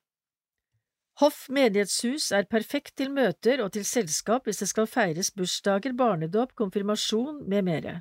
Hoff 1.23 1.47
menighetshus 1.51 2.33
er 2.35 2.49
perfekt 2.51 2.97
til 2.99 3.13
møter 3.15 3.63
og 3.63 3.71
til 3.75 3.87
selskap 3.87 4.47
hvis 4.47 4.59
det 4.63 4.69
skal 4.71 4.91
feires 4.91 5.31
bursdager, 5.35 5.95
barnedåp, 5.95 6.57
konfirmasjon 6.59 7.45
med 7.47 7.63
mere. 7.67 7.95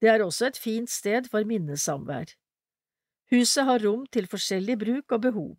Det 0.00 0.08
er 0.08 0.24
også 0.24 0.50
et 0.50 0.60
fint 0.60 0.90
sted 0.90 1.30
for 1.32 1.48
minnesamvær. 1.48 2.32
Huset 3.32 3.64
har 3.64 3.84
rom 3.84 4.04
til 4.12 4.28
forskjellig 4.28 4.76
bruk 4.84 5.16
og 5.16 5.24
behov. 5.28 5.56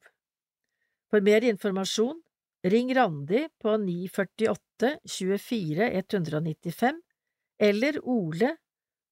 For 1.09 1.21
mer 1.21 1.45
informasjon, 1.49 2.21
ring 2.63 2.95
Randi 2.95 3.47
på 3.61 3.77
948 3.77 4.97
24 5.05 5.89
195 5.91 7.01
eller 7.59 7.99
Ole 8.03 8.55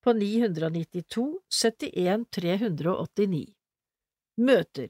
på 0.03 0.13
992 0.13 1.39
71 1.63 2.25
389. 2.31 3.53
Møter 4.37 4.89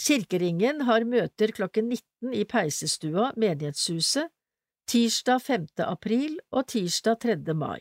Kirkeringen 0.00 0.80
har 0.88 1.04
møter 1.06 1.52
klokken 1.54 1.88
19 1.88 2.34
i 2.34 2.44
Peisestua, 2.44 3.32
menighetshuset, 3.36 4.30
tirsdag 4.90 5.42
5. 5.42 5.66
april 5.86 6.40
og 6.50 6.66
tirsdag 6.68 7.20
3. 7.22 7.54
mai. 7.54 7.80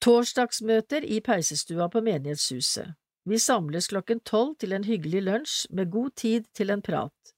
Torsdagsmøter 0.00 1.04
i 1.04 1.20
peisestua 1.20 1.88
på 1.88 2.02
menighetshuset. 2.04 2.92
Vi 3.26 3.38
samles 3.42 3.88
klokken 3.90 4.20
tolv 4.20 4.54
til 4.60 4.76
en 4.76 4.84
hyggelig 4.86 5.22
lunsj 5.26 5.54
med 5.74 5.90
god 5.90 6.12
tid 6.20 6.44
til 6.54 6.70
en 6.70 6.82
prat. 6.82 7.35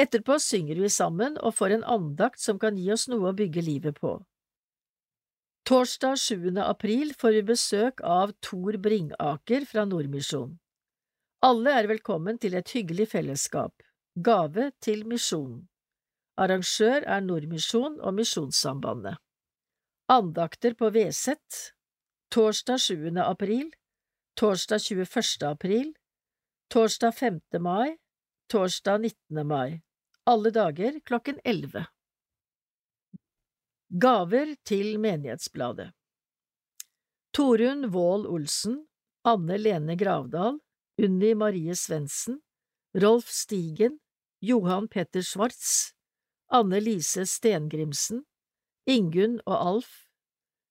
Etterpå 0.00 0.40
synger 0.42 0.80
vi 0.82 0.90
sammen 0.90 1.36
og 1.38 1.54
får 1.54 1.76
en 1.76 1.84
andakt 1.96 2.42
som 2.42 2.58
kan 2.58 2.78
gi 2.78 2.88
oss 2.92 3.06
noe 3.10 3.30
å 3.30 3.36
bygge 3.36 3.62
livet 3.62 4.00
på. 4.02 4.16
Torsdag 5.64 6.18
7. 6.20 6.50
april 6.60 7.14
får 7.16 7.36
vi 7.38 7.42
besøk 7.54 8.02
av 8.04 8.34
Tor 8.44 8.76
Bringaker 8.82 9.64
fra 9.70 9.86
Nordmisjon. 9.88 10.58
Alle 11.46 11.76
er 11.78 11.88
velkommen 11.88 12.40
til 12.42 12.56
et 12.58 12.74
hyggelig 12.74 13.06
fellesskap. 13.14 13.72
Gave 14.14 14.72
til 14.84 15.06
misjonen. 15.08 15.62
Arrangør 16.36 17.06
er 17.06 17.22
Nordmisjon 17.22 18.00
og 18.02 18.14
Misjonssambandet. 18.18 19.16
Andakter 20.10 20.74
på 20.76 20.90
Veset 20.92 21.60
Torsdag 22.34 22.80
7. 22.82 23.12
april 23.22 23.70
Torsdag 24.36 24.82
21. 24.82 25.46
april 25.48 25.94
Torsdag 26.68 27.14
5. 27.14 27.40
mai 27.62 27.94
Torsdag 28.46 28.98
19. 29.00 29.46
mai 29.46 29.82
Alle 30.24 30.50
dager 30.50 31.00
klokken 31.00 31.38
11 31.44 31.86
Gaver 33.88 34.50
til 34.68 34.98
Menighetsbladet 35.00 35.94
Torunn 37.32 37.88
Wold 37.94 38.26
Olsen, 38.28 38.82
Anne 39.24 39.56
Lene 39.58 39.96
Gravdal, 39.96 40.58
Unni 41.00 41.32
Marie 41.34 41.72
Svendsen, 41.74 42.42
Rolf 42.94 43.30
Stigen, 43.32 43.96
Johan 44.40 44.88
Petter 44.88 45.24
Schwartz, 45.24 45.94
Anne 46.52 46.82
Lise 46.84 47.24
Stengrimsen, 47.24 48.26
Ingunn 48.86 49.40
og 49.46 49.56
Alf, 49.70 50.04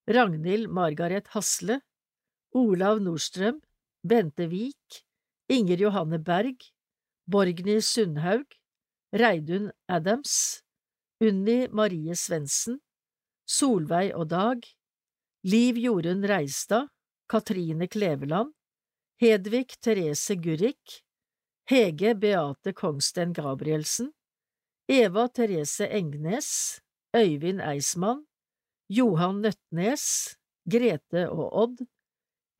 Ragnhild 0.06 0.70
Margaret 0.70 1.26
Hasle, 1.34 1.80
Olav 2.54 3.02
Nordstrøm, 3.02 3.60
Bente 4.06 4.46
Vik, 4.46 5.02
Inger 5.50 5.88
Johanne 5.88 6.22
Berg, 6.22 6.70
Borgny 7.26 7.80
Sundhaug, 7.80 8.44
Reidun 9.12 9.70
Adams, 9.88 10.60
Unni 11.20 11.68
Marie 11.68 12.14
Svendsen, 12.14 12.80
Solveig 13.46 14.12
og 14.14 14.28
Dag, 14.28 14.66
Liv 15.44 15.78
Jorunn 15.80 16.24
Reistad, 16.28 16.88
Katrine 17.28 17.88
Kleveland, 17.88 18.52
Hedvig 19.20 19.72
Therese 19.80 20.36
Gurrik, 20.36 21.00
Hege 21.70 22.14
Beate 22.14 22.74
Kongsten 22.74 23.32
Gabrielsen, 23.32 24.12
Eva 24.88 25.28
Therese 25.28 25.88
Engnes, 25.88 26.80
Øyvind 27.16 27.62
Eismann, 27.64 28.26
Johan 28.88 29.40
Nøttenes, 29.40 30.36
Grete 30.68 31.30
og 31.30 31.52
Odd, 31.52 31.86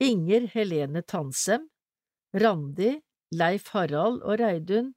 Inger 0.01 0.49
Helene 0.55 1.03
Tansem, 1.03 1.69
Randi, 2.33 3.03
Leif 3.35 3.73
Harald 3.75 4.23
og 4.23 4.39
Reidun 4.39 4.93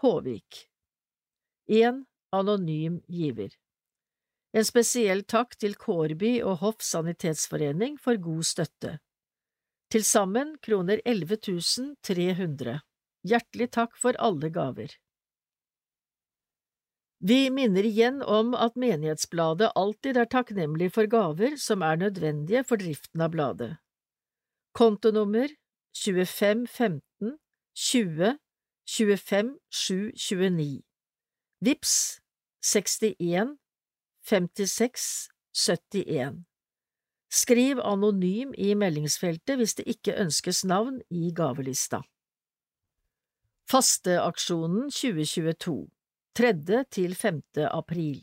Håvik. 0.00 0.64
En 1.68 2.04
anonym 2.32 3.00
giver. 3.12 3.52
En 4.54 4.64
spesiell 4.64 5.24
takk 5.28 5.56
til 5.60 5.74
Kårby 5.76 6.38
og 6.46 6.62
Hoff 6.62 6.84
sanitetsforening 6.86 7.98
for 8.00 8.16
god 8.16 8.46
støtte. 8.46 8.98
Til 9.92 10.04
sammen 10.06 10.54
kroner 10.64 11.02
11 11.04 11.36
300. 12.02 12.80
Hjertelig 13.24 13.68
takk 13.76 13.98
for 14.00 14.16
alle 14.18 14.50
gaver. 14.54 14.96
Vi 17.24 17.50
minner 17.50 17.84
igjen 17.88 18.22
om 18.22 18.54
at 18.54 18.76
Menighetsbladet 18.76 19.72
alltid 19.74 20.16
er 20.20 20.28
takknemlig 20.28 20.90
for 20.92 21.08
gaver 21.08 21.56
som 21.60 21.82
er 21.82 22.00
nødvendige 22.00 22.64
for 22.64 22.80
driften 22.80 23.20
av 23.24 23.32
bladet. 23.32 23.72
Kontonummer 24.76 25.48
2515 25.94 27.38
20 27.74 28.38
25 28.86 29.58
729 29.70 30.82
Vips 31.60 32.20
61 32.62 33.56
56 34.22 35.28
71 35.52 36.44
Skriv 37.34 37.80
anonym 37.82 38.52
i 38.54 38.74
meldingsfeltet 38.78 39.58
hvis 39.58 39.74
det 39.78 39.88
ikke 39.90 40.14
ønskes 40.22 40.62
navn 40.70 41.00
i 41.10 41.32
gavelista. 41.34 41.98
Fasteaksjonen 43.66 44.86
2022 44.94 45.74
3. 46.38 46.52
til 46.94 47.16
5. 47.18 47.42
april 47.72 48.22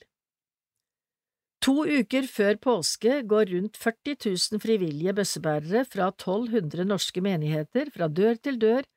To 1.62 1.84
uker 1.84 2.26
før 2.30 2.56
påske 2.62 3.20
går 3.28 3.52
rundt 3.52 3.78
40 3.78 4.16
000 4.54 4.64
frivillige 4.64 5.14
bøssebærere 5.14 5.84
fra 5.86 6.08
1200 6.14 6.88
norske 6.88 7.22
menigheter 7.22 7.92
fra 7.92 8.08
dør 8.08 8.40
til 8.40 8.62
dør 8.62 8.88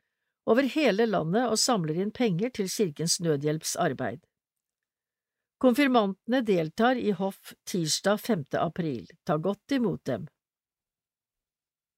over 0.50 0.68
hele 0.68 1.06
landet 1.08 1.48
og 1.48 1.58
samler 1.60 1.98
inn 2.02 2.12
penger 2.14 2.52
til 2.58 2.68
Kirkens 2.68 3.18
Nødhjelpsarbeid. 3.24 4.20
Konfirmantene 5.62 6.42
deltar 6.44 6.98
i 7.00 7.14
hoff 7.16 7.54
tirsdag 7.64 8.20
5. 8.20 8.44
april. 8.60 9.06
Ta 9.24 9.38
godt 9.38 9.72
imot 9.72 10.04
dem. 10.04 10.26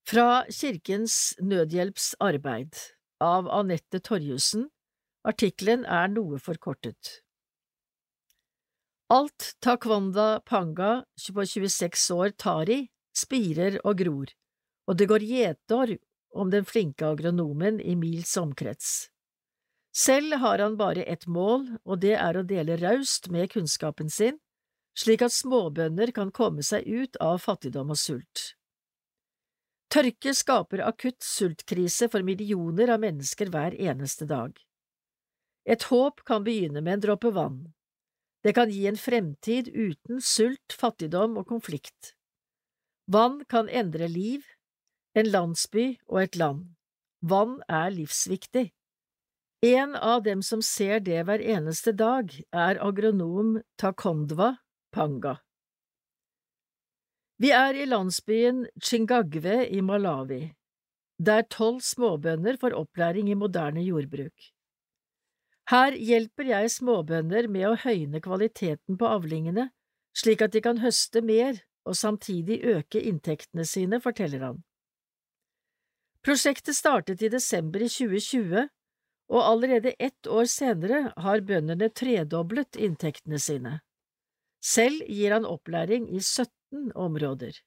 Fra 0.06 0.44
Kirkens 0.46 1.34
Nødhjelpsarbeid 1.42 2.78
av 3.24 3.50
Anette 3.50 3.98
Torjussen 3.98 4.68
Artikkelen 5.26 5.82
er 5.90 6.06
noe 6.12 6.38
forkortet. 6.38 7.16
Alt 9.10 9.56
Takwanda 9.62 10.40
Panga 10.46 11.00
på 11.34 11.46
26 11.46 12.10
år 12.14 12.34
tar 12.38 12.70
i, 12.70 12.78
spirer 13.16 13.80
og 13.82 13.98
gror, 13.98 14.30
og 14.86 14.98
det 15.00 15.08
går 15.10 15.26
gjetord 15.26 15.96
om 16.36 16.50
den 16.52 16.66
flinke 16.68 17.08
agronomen 17.08 17.80
i 17.80 17.96
mils 17.96 18.36
omkrets. 18.36 19.08
Selv 19.96 20.36
har 20.42 20.60
han 20.60 20.76
bare 20.76 21.06
ett 21.08 21.26
mål, 21.26 21.70
og 21.84 22.02
det 22.04 22.14
er 22.20 22.36
å 22.36 22.44
dele 22.44 22.76
raust 22.76 23.30
med 23.32 23.48
kunnskapen 23.54 24.12
sin, 24.12 24.36
slik 24.96 25.24
at 25.24 25.32
småbønder 25.32 26.12
kan 26.16 26.32
komme 26.32 26.64
seg 26.64 26.84
ut 26.84 27.16
av 27.20 27.40
fattigdom 27.44 27.94
og 27.94 28.00
sult. 28.00 28.44
Tørke 29.92 30.34
skaper 30.34 30.82
akutt 30.84 31.22
sultkrise 31.24 32.10
for 32.12 32.26
millioner 32.26 32.92
av 32.92 33.00
mennesker 33.00 33.52
hver 33.54 33.76
eneste 33.78 34.26
dag. 34.28 34.52
Et 35.64 35.82
håp 35.90 36.20
kan 36.26 36.44
begynne 36.44 36.82
med 36.82 36.98
en 36.98 37.04
dråpe 37.06 37.32
vann. 37.32 37.62
Det 38.44 38.52
kan 38.54 38.70
gi 38.70 38.84
en 38.86 38.98
fremtid 38.98 39.72
uten 39.72 40.20
sult, 40.22 40.74
fattigdom 40.76 41.38
og 41.40 41.48
konflikt. 41.48 42.12
Vann 43.10 43.40
kan 43.48 43.68
endre 43.68 44.08
liv, 44.10 44.44
en 45.16 45.30
landsby 45.32 45.96
og 46.10 46.22
et 46.22 46.36
land. 46.36 46.66
Vann 47.24 47.60
er 47.72 47.90
livsviktig. 47.94 48.68
En 49.64 49.96
av 49.96 50.22
dem 50.26 50.42
som 50.44 50.60
ser 50.62 51.00
det 51.00 51.22
hver 51.24 51.40
eneste 51.40 51.94
dag, 51.96 52.30
er 52.52 52.76
agronom 52.84 53.56
Takondwa 53.80 54.58
Panga. 54.92 55.38
Vi 57.40 57.50
er 57.52 57.76
i 57.76 57.86
landsbyen 57.88 58.66
Chingagwe 58.80 59.64
i 59.68 59.80
Malawi, 59.84 60.42
der 61.18 61.48
tolv 61.52 61.80
småbønder 61.84 62.60
får 62.60 62.76
opplæring 62.76 63.32
i 63.32 63.36
moderne 63.36 63.84
jordbruk. 63.84 64.52
Her 65.72 65.96
hjelper 65.96 66.52
jeg 66.52 66.70
småbønder 66.76 67.48
med 67.50 67.66
å 67.68 67.80
høyne 67.82 68.20
kvaliteten 68.24 69.00
på 69.00 69.08
avlingene, 69.08 69.70
slik 70.16 70.44
at 70.44 70.54
de 70.54 70.62
kan 70.64 70.80
høste 70.84 71.24
mer 71.24 71.58
og 71.88 71.96
samtidig 71.96 72.60
øke 72.64 73.02
inntektene 73.02 73.64
sine, 73.68 74.00
forteller 74.00 74.44
han. 74.44 74.64
Prosjektet 76.26 76.74
startet 76.74 77.22
i 77.22 77.28
desember 77.30 77.84
i 77.86 77.88
2020 77.88 78.64
og 79.30 79.42
allerede 79.42 79.92
ett 80.02 80.26
år 80.26 80.48
senere 80.50 81.12
har 81.22 81.42
bøndene 81.46 81.86
tredoblet 81.94 82.78
inntektene 82.82 83.38
sine. 83.38 83.76
Selv 84.58 85.06
gir 85.06 85.36
han 85.36 85.46
opplæring 85.46 86.08
i 86.10 86.18
17 86.18 86.90
områder. 86.98 87.60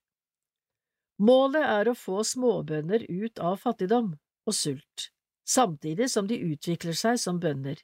Målet 1.24 1.64
er 1.68 1.88
å 1.88 1.96
få 1.96 2.20
småbønder 2.28 3.08
ut 3.08 3.40
av 3.40 3.62
fattigdom 3.64 4.12
og 4.48 4.56
sult, 4.56 5.08
samtidig 5.48 6.10
som 6.12 6.28
de 6.28 6.42
utvikler 6.52 7.00
seg 7.00 7.20
som 7.24 7.40
bønder. 7.40 7.80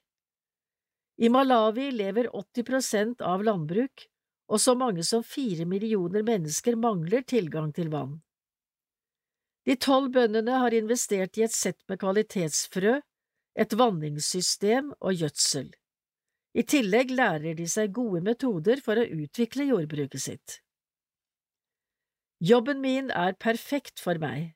I 1.23 1.31
Malawi 1.31 1.87
lever 1.95 2.27
80 2.35 2.67
prosent 2.67 3.23
av 3.23 3.47
landbruk, 3.47 4.09
og 4.51 4.59
så 4.59 4.75
mange 4.75 5.07
som 5.07 5.23
fire 5.23 5.63
millioner 5.63 6.27
mennesker 6.27 6.75
mangler 6.75 7.23
tilgang 7.23 7.71
til 7.71 7.95
vann. 7.95 8.19
De 9.65 9.75
tolv 9.81 10.11
bøndene 10.13 10.59
har 10.61 10.73
investert 10.77 11.37
i 11.39 11.45
et 11.47 11.53
sett 11.53 11.79
med 11.89 11.99
kvalitetsfrø 12.03 12.99
et 13.55 13.73
vanningssystem 13.79 14.91
og 14.99 15.21
gjødsel. 15.21 15.71
I 16.55 16.63
tillegg 16.63 17.11
lærer 17.11 17.55
de 17.57 17.65
seg 17.67 17.93
gode 17.95 18.21
metoder 18.23 18.81
for 18.83 18.99
å 18.99 19.07
utvikle 19.07 19.67
jordbruket 19.71 20.21
sitt. 20.21 20.59
Jobben 22.43 22.81
min 22.83 23.09
er 23.11 23.35
perfekt 23.39 23.99
for 24.03 24.19
meg. 24.19 24.53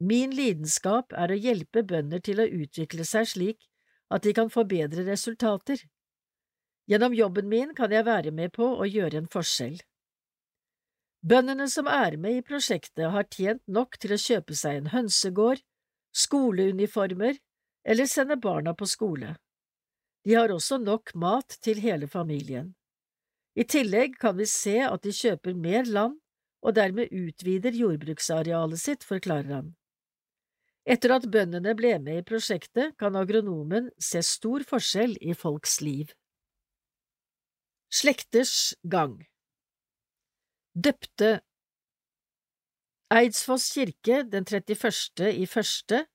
Min 0.00 0.32
lidenskap 0.36 1.12
er 1.16 1.32
å 1.32 1.38
hjelpe 1.38 1.82
bønder 1.88 2.20
til 2.24 2.42
å 2.42 2.48
utvikle 2.48 3.04
seg 3.08 3.28
slik 3.32 3.68
at 4.12 4.24
de 4.26 4.34
kan 4.36 4.50
få 4.52 4.64
bedre 4.68 5.04
resultater. 5.08 5.80
Gjennom 6.90 7.14
jobben 7.16 7.48
min 7.48 7.72
kan 7.74 7.92
jeg 7.94 8.04
være 8.04 8.32
med 8.34 8.52
på 8.56 8.66
å 8.66 8.88
gjøre 8.88 9.22
en 9.22 9.30
forskjell. 9.32 9.78
Bøndene 11.22 11.68
som 11.70 11.86
er 11.86 12.16
med 12.18 12.40
i 12.40 12.42
prosjektet, 12.42 13.04
har 13.14 13.28
tjent 13.30 13.62
nok 13.70 13.94
til 14.02 14.14
å 14.14 14.18
kjøpe 14.18 14.56
seg 14.58 14.80
en 14.80 14.90
hønsegård, 14.90 15.62
skoleuniformer, 16.10 17.38
eller 17.86 18.10
sende 18.10 18.36
barna 18.42 18.74
på 18.74 18.88
skole. 18.90 19.36
De 20.26 20.34
har 20.34 20.50
også 20.54 20.80
nok 20.82 21.14
mat 21.14 21.58
til 21.62 21.78
hele 21.82 22.08
familien. 22.10 22.74
I 23.54 23.62
tillegg 23.62 24.18
kan 24.18 24.36
vi 24.38 24.48
se 24.50 24.80
at 24.82 25.02
de 25.06 25.14
kjøper 25.14 25.54
mer 25.54 25.86
land 25.86 26.18
og 26.62 26.74
dermed 26.74 27.10
utvider 27.14 27.74
jordbruksarealet 27.74 28.80
sitt, 28.80 29.06
forklarer 29.06 29.50
han. 29.58 29.72
Etter 30.82 31.14
at 31.14 31.28
bøndene 31.30 31.74
ble 31.78 31.96
med 32.02 32.22
i 32.22 32.26
prosjektet, 32.26 32.96
kan 32.98 33.18
agronomen 33.18 33.90
se 33.98 34.22
stor 34.26 34.64
forskjell 34.66 35.14
i 35.22 35.34
folks 35.38 35.78
liv. 35.82 36.10
Slekters 37.92 38.72
gang 38.82 39.20
Døpte 40.74 41.42
Eidsfoss 43.12 43.66
kirke 43.74 44.22
den 44.24 44.46
31. 44.48 45.28
i 45.36 45.44
første 45.44 46.06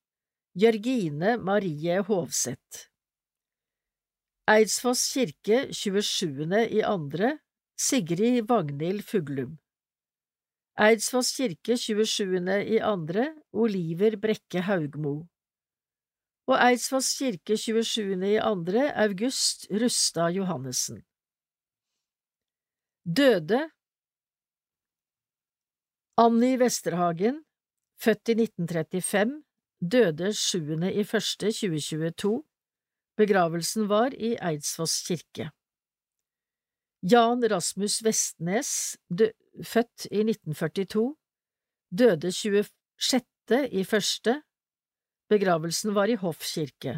Jørgine 0.58 1.36
Marie 1.38 2.00
Hovseth 2.02 2.88
Eidsfoss 4.50 5.04
kirke 5.14 5.60
27. 5.70 6.50
i 6.74 6.82
andre 6.82 7.38
Sigrid 7.78 8.48
Vagnhild 8.50 9.06
Fuglum 9.06 9.60
Eidsfoss 10.88 11.36
kirke 11.38 11.78
27. 11.78 12.42
i 12.66 12.82
andre 12.82 13.30
Oliver 13.54 14.18
Brekke 14.18 14.66
Haugmo 14.66 15.16
og 16.50 16.58
Eidsfoss 16.72 17.14
kirke 17.22 17.62
27. 17.62 18.34
i 18.34 18.42
andre 18.42 18.90
August 19.06 19.70
Rustad 19.70 20.34
Johannessen 20.34 21.04
Døde 23.06 23.68
Annie 26.18 26.58
Westerhagen, 26.58 27.44
født 28.02 28.32
i 28.32 28.34
1935, 28.40 29.34
døde 29.78 30.32
7. 30.34 30.72
i 30.90 31.04
første 31.06 31.52
2022 31.54 32.32
Begravelsen 33.18 33.86
var 33.90 34.16
i 34.18 34.32
Eidsfoss 34.42 35.04
kirke. 35.06 35.52
Jan 37.06 37.46
Rasmus 37.52 38.00
Vestnes, 38.02 38.72
født 39.62 40.08
i 40.10 40.24
1942, 40.24 41.04
døde 42.02 42.32
26. 42.34 43.62
i 43.70 43.86
første. 43.86 44.36
Begravelsen 45.30 45.94
var 45.94 46.10
i 46.10 46.18
Hoff 46.18 46.42
kirke. 46.42 46.96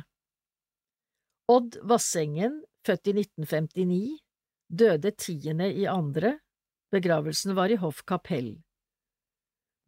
Odd 1.52 1.76
Vassengen, 1.84 2.62
født 2.88 3.12
i 3.12 3.18
1959, 3.20 4.24
døde 4.72 5.12
10. 5.12 5.38
i 5.84 5.86
andre. 5.92 6.38
Begravelsen 6.96 7.56
var 7.60 7.68
i 7.68 7.80
Hoff 7.84 8.06
kapell. 8.08 8.56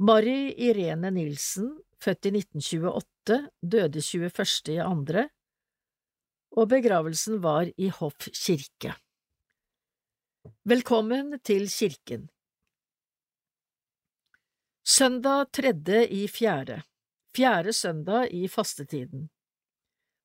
Mary 0.01 0.49
Irene 0.57 1.11
Nilsen, 1.13 1.67
født 2.01 2.25
i 2.25 2.29
1928, 2.39 3.35
døde 3.61 4.01
21. 4.01 4.73
i 4.73 4.79
andre 4.81 5.27
og 6.57 6.71
begravelsen 6.71 7.37
var 7.43 7.69
i 7.77 7.91
Hoff 7.93 8.25
kirke. 8.33 8.95
Velkommen 10.65 11.37
til 11.45 11.69
kirken 11.69 12.25
Søndag 14.81 15.51
tredje 15.53 16.01
i 16.09 16.25
fjerde, 16.25 16.81
fjerde 17.37 17.77
søndag 17.83 18.33
i 18.33 18.47
fastetiden 18.49 19.29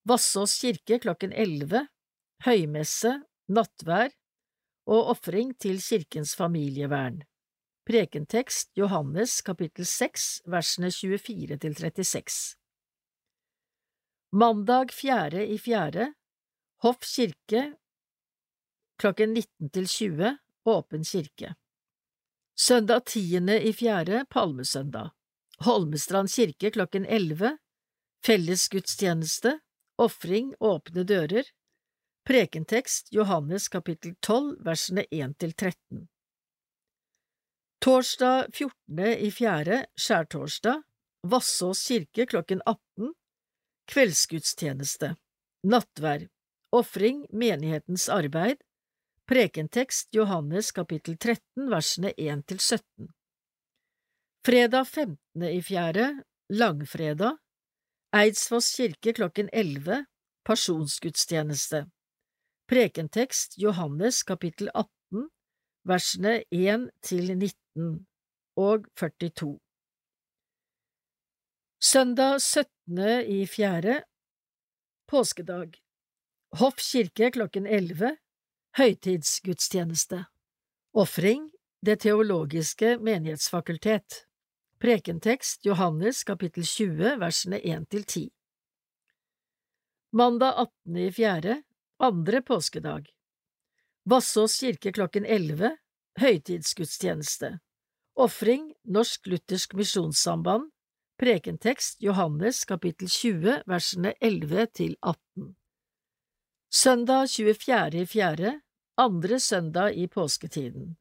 Vassås 0.08 0.56
kirke 0.64 1.02
klokken 1.04 1.36
elleve, 1.36 1.84
høymesse, 2.48 3.18
nattvær 3.52 4.08
og 4.88 5.16
ofring 5.18 5.52
til 5.60 5.84
kirkens 5.84 6.32
familievern. 6.32 7.26
Prekentekst 7.86 8.72
Johannes 8.74 9.42
kapittel 9.46 9.86
6 9.86 10.22
versene 10.50 10.88
24 10.90 11.56
til 11.62 11.74
36 11.78 12.56
Mandag 14.34 14.90
fjerde 14.90 15.44
i 15.46 15.58
fjerde, 15.58 16.08
Hoff 16.82 17.06
kirke 17.06 17.76
klokken 18.98 19.36
19 19.36 19.70
til 19.70 19.86
20, 19.86 20.32
åpen 20.66 21.06
kirke. 21.06 21.52
Søndag 22.58 23.04
tiende 23.06 23.60
i 23.62 23.70
fjerde, 23.72 24.24
palmesøndag, 24.34 25.14
Holmestrand 25.62 26.32
kirke 26.34 26.74
klokken 26.74 27.06
11, 27.06 27.54
Felles 28.26 28.66
gudstjeneste 28.68 29.60
ofring, 29.96 30.56
åpne 30.58 31.06
dører, 31.06 31.54
prekentekst 32.26 33.14
Johannes 33.14 33.68
kapittel 33.68 34.18
12 34.18 34.56
versene 34.66 35.06
1 35.12 35.38
til 35.38 35.54
13. 35.54 36.08
Torsdag 37.78 38.46
14. 38.54 39.16
i 39.20 39.30
fjerde, 39.30 39.84
skjærtorsdag, 40.00 40.82
Vassås 41.28 41.82
kirke 41.86 42.24
klokken 42.26 42.62
18, 42.66 43.12
Kveldsgudstjeneste 43.86 45.12
Nattvær 45.62 46.24
Ofring 46.74 47.26
Menighetens 47.30 48.08
arbeid 48.08 48.62
Prekentekst 49.28 50.14
Johannes 50.16 50.72
kapittel 50.74 51.18
13 51.18 51.68
versene 51.70 52.14
1 52.16 52.46
til 52.48 52.62
17 52.62 53.10
Fredag 54.46 54.86
15. 54.86 55.44
i 55.50 55.60
fjerde 55.62 56.08
Langfredag 56.48 57.36
Eidsfoss 58.16 58.72
kirke 58.78 59.14
klokken 59.20 59.52
11 59.52 60.06
Pasjonsgudstjeneste 60.48 61.84
Prekentekst 62.72 63.60
Johannes 63.62 64.22
kapittel 64.24 64.72
18 64.74 65.28
versene 65.86 66.40
1 66.50 66.90
til 67.02 67.36
19 67.36 67.65
og 68.56 68.86
42 68.96 69.58
Søndag 71.80 72.40
17. 72.40 72.98
i 73.26 73.46
fjerde 73.46 74.02
Påskedag. 75.06 75.76
Hoff 76.56 76.80
kirke 76.80 77.30
klokken 77.30 77.66
11 77.66 78.16
Høytidsgudstjeneste. 78.78 80.24
Ofring 80.94 81.50
Det 81.86 82.00
teologiske 82.00 82.96
menighetsfakultet. 82.98 84.24
Prekentekst 84.80 85.66
Johannes 85.66 86.24
kapittel 86.24 86.64
20 86.64 87.20
versene 87.20 87.60
1 87.60 87.90
til 87.90 88.04
10 88.04 88.24
Mandag 90.12 90.56
18. 90.56 90.96
i 90.96 91.12
fjerde 91.12 91.62
Andre 91.98 92.42
påskedag. 92.42 93.12
Vassås 94.04 94.60
kirke 94.60 94.92
klokken 94.92 95.26
11 95.26 95.76
Høytidsgudstjeneste 96.20 97.58
Ofring 98.18 98.74
Norsk 98.84 99.26
Luthersk 99.26 99.74
Misjonssamband. 99.74 100.70
Prekentekst 101.20 102.00
Johannes 102.00 102.64
kapittel 102.64 103.08
20 103.08 103.62
versene 103.68 104.14
11 104.20 104.66
til 104.72 104.94
18 105.02 105.50
Søndag 106.72 107.26
24.4. 107.26 108.60
andre 108.96 109.40
søndag 109.40 109.92
i 109.94 110.06
påsketiden. 110.08 110.96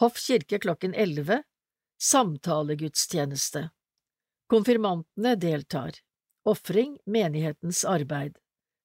Hoff 0.00 0.20
kirke 0.26 0.58
klokken 0.58 0.94
11 0.94 1.42
Samtalegudstjeneste. 1.96 3.70
Konfirmantene 4.46 5.34
deltar. 5.40 5.96
Ofring 6.44 6.98
menighetens 7.06 7.84
arbeid. 7.84 8.36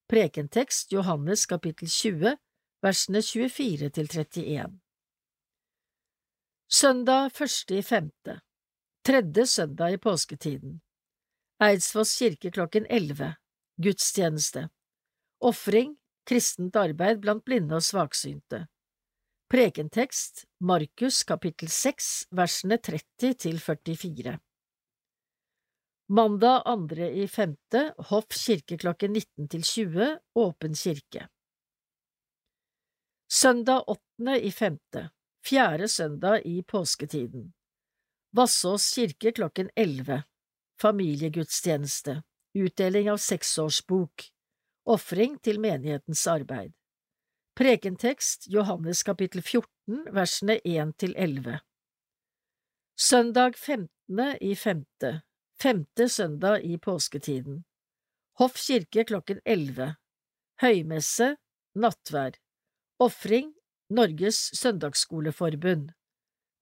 Prekentekst 0.07 0.91
Johannes 0.91 1.45
kapittel 1.45 1.91
20 1.91 2.38
versene 2.82 3.21
24 3.21 3.89
til 3.89 4.07
31 4.07 4.84
Søndag 6.66 7.30
første 7.30 7.78
i 7.78 7.82
femte. 7.86 8.39
Tredje 9.05 9.45
søndag 9.45 9.93
i 9.93 9.97
påsketiden. 10.01 10.80
Eidsfoss 11.61 12.18
kirke 12.18 12.49
klokken 12.51 12.88
elleve. 12.89 13.36
Gudstjeneste. 13.78 14.70
Ofring 15.45 15.93
Kristent 16.26 16.76
arbeid 16.76 17.22
blant 17.22 17.45
blinde 17.45 17.78
og 17.78 17.86
svaksynte. 17.86 18.63
Prekentekst 19.53 20.47
Markus 20.59 21.22
kapittel 21.24 21.70
6 21.70 22.26
versene 22.34 22.80
30 22.82 23.36
til 23.45 23.59
44 23.61 24.39
Mandag 26.09 26.63
andre 26.66 27.11
i 27.13 27.28
femte 27.28 27.91
Hoff 28.09 28.34
kirke 28.34 28.80
klokken 28.82 29.13
19 29.13 29.51
til 29.53 29.61
20 29.61 30.09
Åpen 30.34 30.74
kirke. 30.74 31.28
Søndag 33.30 33.86
åttende 33.86 34.41
i 34.41 34.49
femte 34.49 35.11
Fjerde 35.46 35.88
søndag 35.88 36.41
i 36.46 36.64
påsketiden. 36.64 37.54
Vassås 38.32 38.96
kirke 38.96 39.32
klokken 39.32 39.70
11 39.76 40.24
Familiegudstjeneste. 40.82 42.24
Utdeling 42.54 43.12
av 43.12 43.18
seksårsbok. 43.18 44.24
Ofring 44.86 45.38
til 45.46 45.60
menighetens 45.62 46.24
arbeid. 46.28 46.74
Prekentekst 47.56 48.48
Johannes 48.50 49.04
kapittel 49.06 49.43
14 49.43 50.08
versene 50.18 50.58
1 50.66 50.98
til 50.98 51.14
11 51.16 51.60
Søndag 52.98 53.54
15. 53.56 53.89
i 54.41 54.56
femte. 54.56 55.22
Femte 55.62 56.10
søndag 56.10 56.66
i 56.66 56.78
påsketiden. 56.78 57.62
Hoff 58.41 58.58
kirke 58.58 59.06
klokken 59.06 59.46
11 59.46 59.93
Høymesse 60.62 61.36
Nattvær 61.76 62.41
Ofring 63.00 63.55
Norges 63.89 64.49
Søndagsskoleforbund 64.57 65.91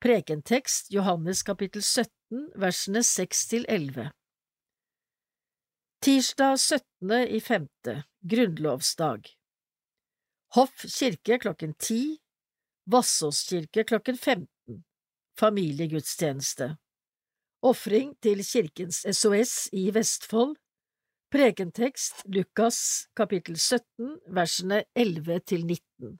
Prekentekst 0.04 0.90
Johannes 0.92 1.44
kapittel 1.48 1.80
17 1.82 2.50
versene 2.60 3.00
6 3.04 3.48
til 3.48 3.66
11 3.70 4.10
Tirsdag 6.04 6.58
17. 6.60 7.14
i 7.32 7.40
5. 7.40 7.68
Grunnlovsdag 8.34 9.30
Hoff 10.58 10.84
kirke 10.98 11.38
klokken 11.40 11.72
10 11.80 12.18
Vassås 12.92 13.46
kirke 13.48 13.86
klokken 13.88 14.18
15 14.18 14.84
familiegudstjeneste. 15.40 16.76
Ofring 17.64 18.18
til 18.22 18.44
Kirkens 18.44 19.00
SOS 19.08 19.70
i 19.72 19.88
Vestfold. 19.96 20.58
Prekentekst 21.32 22.26
Lukas 22.28 23.08
kapittel 23.16 23.56
17 23.56 24.20
versene 24.28 24.84
11 24.96 25.40
til 25.40 25.66
19. 25.66 26.20